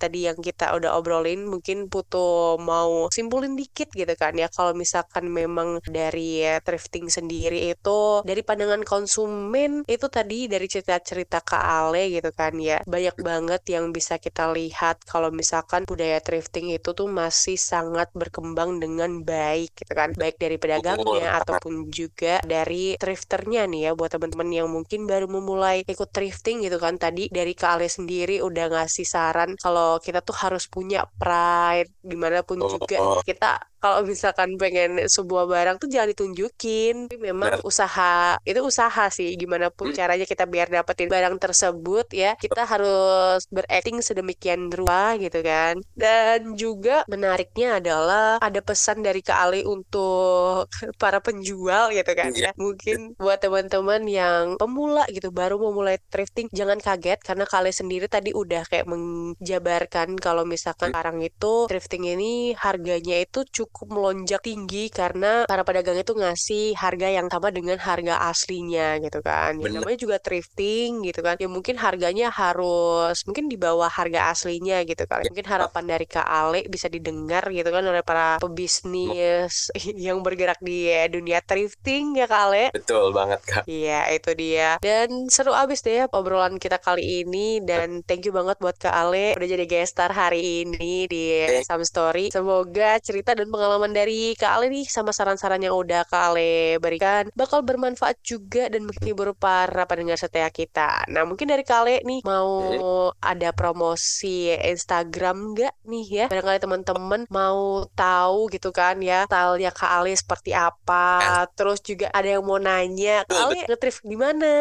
tadi 0.01 0.25
yang 0.29 0.39
kita 0.41 0.73
udah 0.77 0.97
obrolin, 0.97 1.45
mungkin 1.45 1.87
Putu 1.93 2.57
mau 2.57 3.13
simpulin 3.13 3.53
dikit 3.61 3.93
gitu 3.93 4.15
kan 4.17 4.33
ya. 4.41 4.49
Kalau 4.49 4.73
misalkan 4.73 5.29
memang 5.29 5.85
dari 5.85 6.41
thrifting 6.65 7.13
sendiri 7.13 7.77
itu 7.77 8.25
dari 8.25 8.41
pandangan 8.41 8.83
konsumen 8.89 9.85
itu 9.85 10.07
tadi 10.09 10.49
dari 10.49 10.65
cerita-cerita 10.65 11.45
Kak 11.45 11.65
Ale 11.85 12.09
gitu 12.17 12.31
kan 12.33 12.57
ya. 12.57 12.81
Banyak 12.89 13.17
banget 13.21 13.63
yang 13.69 13.93
bisa 13.93 14.17
kita 14.17 14.49
lihat 14.57 15.05
kalau 15.05 15.29
misalkan 15.29 15.85
budaya 15.85 16.19
thrifting 16.25 16.73
itu 16.73 16.97
tuh 16.97 17.09
masih 17.11 17.61
sangat 17.61 18.09
berkembang 18.17 18.81
dengan 18.81 19.21
baik 19.21 19.77
gitu 19.77 19.93
kan. 19.93 20.17
Baik 20.17 20.41
dari 20.41 20.57
pedagangnya 20.57 21.37
ataupun 21.41 21.93
juga 21.93 22.41
dari 22.47 22.97
thrifternya 22.97 23.69
nih 23.69 23.81
ya 23.89 23.93
buat 23.99 24.13
teman-teman 24.23 24.55
yang 24.55 24.69
mungkin 24.71 25.11
baru 25.11 25.27
memulai 25.27 25.83
ikut 25.83 26.15
thrifting 26.15 26.63
gitu 26.63 26.79
kan. 26.79 26.95
Tadi 26.95 27.27
dari 27.27 27.59
Kak 27.59 27.83
Ale 27.83 27.91
sendiri 27.91 28.39
udah 28.39 28.71
ngasih 28.71 29.03
saran 29.03 29.59
kalau 29.59 29.99
kita 29.99 30.23
tuh 30.23 30.39
harus 30.39 30.71
punya 30.71 31.03
pride 31.19 31.91
di 31.99 32.15
mana 32.15 32.47
pun 32.47 32.63
juga 32.63 33.03
Oh. 33.03 33.19
kita 33.27 33.59
kalau 33.83 34.07
misalkan 34.07 34.55
pengen 34.63 34.91
sebuah 35.11 35.45
barang 35.51 35.77
tuh 35.83 35.89
jangan 35.91 36.09
ditunjukin. 36.15 37.11
Tapi 37.11 37.19
memang 37.19 37.59
Benar. 37.59 37.67
usaha 37.67 38.39
itu 38.47 38.61
usaha 38.63 39.05
sih 39.11 39.35
gimana 39.35 39.69
pun 39.75 39.91
Hmm. 39.91 39.97
caranya 39.99 40.25
kita 40.25 40.45
biar 40.47 40.71
dapetin 40.71 41.11
barang 41.11 41.37
tersebut 41.43 42.07
ya 42.15 42.39
kita 42.39 42.63
harus 42.63 43.43
berakting 43.51 43.99
sedemikian 44.01 44.71
rupa 44.71 45.19
gitu 45.19 45.43
kan. 45.43 45.75
Dan 45.99 46.55
juga 46.55 47.03
menariknya 47.11 47.83
adalah 47.83 48.39
ada 48.39 48.61
pesan 48.63 49.03
dari 49.03 49.21
Kak 49.21 49.39
Ali 49.43 49.61
untuk 49.67 50.71
para 51.03 51.19
penjual 51.19 51.91
gitu 51.91 52.13
kan 52.15 52.31
ya. 52.33 52.41
Iya. 52.43 52.51
Mungkin 52.57 53.19
buat 53.19 53.39
teman-teman 53.43 54.03
yang 54.07 54.45
pemula 54.61 55.05
gitu 55.11 55.35
baru 55.35 55.59
mau 55.59 55.73
mulai 55.75 55.99
thrifting 56.13 56.47
jangan 56.55 56.79
kaget 56.79 57.19
karena 57.27 57.45
Kak 57.51 57.59
Ali 57.67 57.73
sendiri 57.75 58.07
tadi 58.07 58.31
udah 58.33 58.63
kayak 58.71 58.87
menjabarkan 58.87 60.15
kalau 60.19 60.45
misalkan 60.47 60.91
sekarang 60.93 61.19
itu 61.25 61.67
thrifting 61.69 62.05
ini 62.15 62.53
harganya 62.55 63.17
itu 63.25 63.43
cukup 63.49 63.72
melonjak 63.89 64.45
tinggi 64.45 64.89
karena 64.93 65.49
para 65.49 65.65
pedagang 65.67 65.99
itu 65.99 66.13
ngasih 66.15 66.77
harga 66.77 67.09
yang 67.09 67.27
sama 67.33 67.49
dengan 67.51 67.79
harga 67.81 68.29
aslinya 68.31 69.01
gitu 69.03 69.21
kan. 69.25 69.59
Ya, 69.59 69.69
namanya 69.73 69.99
juga 69.99 70.17
thrifting 70.23 71.03
gitu 71.07 71.21
kan. 71.25 71.37
Ya 71.41 71.49
mungkin 71.51 71.77
harganya 71.81 72.29
harus 72.31 73.25
mungkin 73.27 73.51
di 73.51 73.57
bawah 73.59 73.91
harga 73.91 74.31
aslinya 74.33 74.85
gitu 74.87 75.05
kan. 75.09 75.25
Mungkin 75.27 75.47
harapan 75.49 75.85
dari 75.89 76.07
Kak 76.07 76.27
Ale 76.27 76.67
bisa 76.69 76.87
didengar 76.87 77.49
gitu 77.51 77.69
kan 77.73 77.83
oleh 77.83 78.05
para 78.05 78.39
pebisnis 78.39 79.73
yang 80.07 80.21
bergerak 80.23 80.59
di 80.63 80.91
dunia 81.11 81.41
thrifting 81.43 82.15
ya 82.19 82.27
Kak 82.29 82.43
Ale. 82.51 82.65
betul 82.75 83.11
banget 83.15 83.41
kak 83.43 83.65
Iya, 83.67 84.11
itu 84.13 84.31
dia. 84.35 84.77
Dan 84.83 85.31
seru 85.31 85.55
abis 85.55 85.83
deh 85.87 86.03
ya 86.03 86.07
obrolan 86.13 86.59
kita 86.59 86.79
kali 86.79 87.25
ini. 87.25 87.59
Dan 87.63 88.03
thank 88.07 88.27
you 88.27 88.33
banget 88.35 88.59
buat 88.59 88.77
Kak 88.79 88.93
Ale 88.93 89.35
udah 89.39 89.49
jadi 89.49 89.65
guest 89.67 89.95
star 89.97 90.11
hari 90.13 90.67
ini 90.67 91.07
di 91.07 91.47
Some 91.67 91.87
Story. 91.87 92.31
Semoga 92.33 92.99
cerita 93.01 93.33
dan 93.33 93.49
pengalaman 93.49 93.62
dari 93.93 94.35
Kak 94.35 94.59
Ale 94.59 94.67
nih 94.73 94.87
sama 94.89 95.13
saran-saran 95.13 95.63
yang 95.63 95.77
udah 95.77 96.09
Kak 96.09 96.33
Ale 96.33 96.81
berikan 96.81 97.29
bakal 97.37 97.63
bermanfaat 97.63 98.19
juga 98.25 98.67
dan 98.73 98.89
menghibur 98.89 99.37
para 99.37 99.85
pendengar 99.85 100.19
setia 100.19 100.49
kita. 100.49 101.07
Nah, 101.13 101.23
mungkin 101.29 101.51
dari 101.51 101.63
Kak 101.63 101.79
Ale 101.85 102.01
nih 102.03 102.21
mau 102.25 103.13
ada 103.21 103.51
promosi 103.53 104.51
Instagram 104.53 105.55
nggak 105.55 105.75
nih 105.87 106.07
ya? 106.09 106.27
Barangkali 106.33 106.59
teman-teman 106.63 107.21
mau 107.31 107.87
tahu 107.93 108.51
gitu 108.51 108.73
kan 108.73 108.99
ya 108.99 109.25
stylenya 109.27 109.71
Kak 109.71 109.93
Ale 110.03 110.13
seperti 110.17 110.51
apa. 110.57 111.47
Terus 111.55 111.79
juga 111.85 112.09
ada 112.11 112.29
yang 112.29 112.45
mau 112.45 112.59
nanya, 112.59 113.23
Kak 113.29 113.39
Ale 113.39 113.55
nge-thrift 113.69 114.03
di 114.05 114.17
mana 114.17 114.55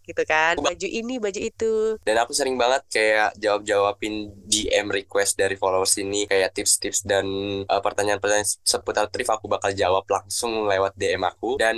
gitu 0.00 0.22
kan? 0.24 0.58
Baju 0.60 0.88
ini, 0.88 1.18
baju 1.18 1.40
itu. 1.40 1.98
dan 2.06 2.22
aku 2.22 2.32
sering 2.32 2.54
banget 2.54 2.82
kayak 2.88 3.34
jawab-jawabin 3.40 4.30
DM 4.46 4.86
request 4.88 5.36
dari 5.38 5.58
followers 5.58 5.98
ini 5.98 6.24
kayak 6.30 6.54
tips-tips 6.54 7.02
dan 7.02 7.26
uh, 7.66 7.80
pertanyaan-pertanyaan 7.82 8.45
seputar 8.46 9.10
thrift 9.10 9.34
aku 9.34 9.50
bakal 9.50 9.74
jawab 9.74 10.06
langsung 10.06 10.70
lewat 10.70 10.94
DM 10.94 11.26
aku 11.26 11.58
dan 11.58 11.76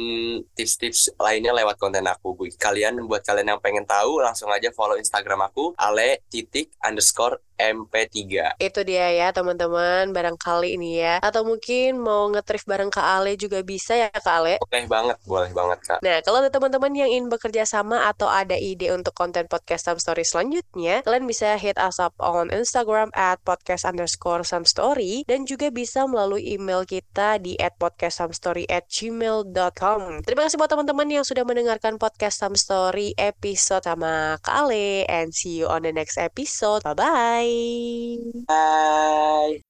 tips-tips 0.53 1.17
lainnya 1.17 1.57
lewat 1.57 1.81
konten 1.81 2.05
aku 2.05 2.37
kalian 2.61 3.01
buat 3.09 3.25
kalian 3.25 3.57
yang 3.57 3.61
pengen 3.65 3.89
tahu 3.89 4.21
langsung 4.21 4.53
aja 4.53 4.69
follow 4.77 5.01
Instagram 5.01 5.49
aku 5.49 5.73
ale 5.81 6.21
titik 6.29 6.77
underscore 6.85 7.41
mp3 7.59 8.55
Itu 8.63 8.81
dia 8.87 9.11
ya 9.13 9.29
teman-teman, 9.35 10.15
barangkali 10.15 10.79
ini 10.79 11.03
ya. 11.03 11.19
Atau 11.19 11.43
mungkin 11.45 11.99
mau 11.99 12.31
nge-thrift 12.31 12.71
bareng 12.71 12.89
Kak 12.89 13.19
Ale 13.19 13.35
juga 13.35 13.61
bisa 13.67 13.99
ya 13.99 14.09
Kak 14.15 14.35
Ale. 14.41 14.55
boleh 14.63 14.87
banget 14.87 15.19
boleh 15.27 15.51
banget 15.53 15.79
kak 15.85 15.99
Nah, 16.01 16.23
kalau 16.23 16.39
ada 16.41 16.55
teman-teman 16.55 16.95
yang 16.95 17.11
ingin 17.11 17.27
bekerja 17.27 17.67
sama 17.67 18.07
atau 18.07 18.31
ada 18.31 18.55
ide 18.55 18.95
untuk 18.95 19.11
konten 19.19 19.51
podcast 19.51 19.91
Some 19.91 19.99
Story 19.99 20.23
selanjutnya, 20.23 21.03
kalian 21.03 21.27
bisa 21.27 21.59
hit 21.59 21.75
us 21.81 21.99
up 21.99 22.15
on 22.23 22.55
Instagram 22.55 23.11
at 23.19 23.43
podcast 23.43 23.83
underscore 23.83 24.47
Some 24.47 24.63
Story 24.65 25.27
dan 25.27 25.43
juga 25.49 25.73
bisa 25.75 26.07
melalui 26.07 26.55
email 26.55 26.87
kita 26.87 27.43
di 27.43 27.59
@podcastsamstory@gmail.com. 27.59 30.01
Terima 30.23 30.43
kasih 30.47 30.57
buat 30.61 30.71
teman-teman 30.71 31.11
yang 31.11 31.27
sudah 31.27 31.43
mendengarkan 31.43 31.99
podcast 31.99 32.39
Some 32.39 32.55
Story 32.55 33.19
episode 33.19 33.83
sama 33.83 34.39
Kale 34.45 35.09
and 35.09 35.33
see 35.35 35.65
you 35.65 35.67
on 35.67 35.83
the 35.83 35.91
next 35.91 36.15
episode. 36.21 36.87
Bye-bye. 36.87 37.48
Bye. 37.49 39.63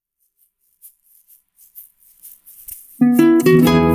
Bye. 3.00 3.87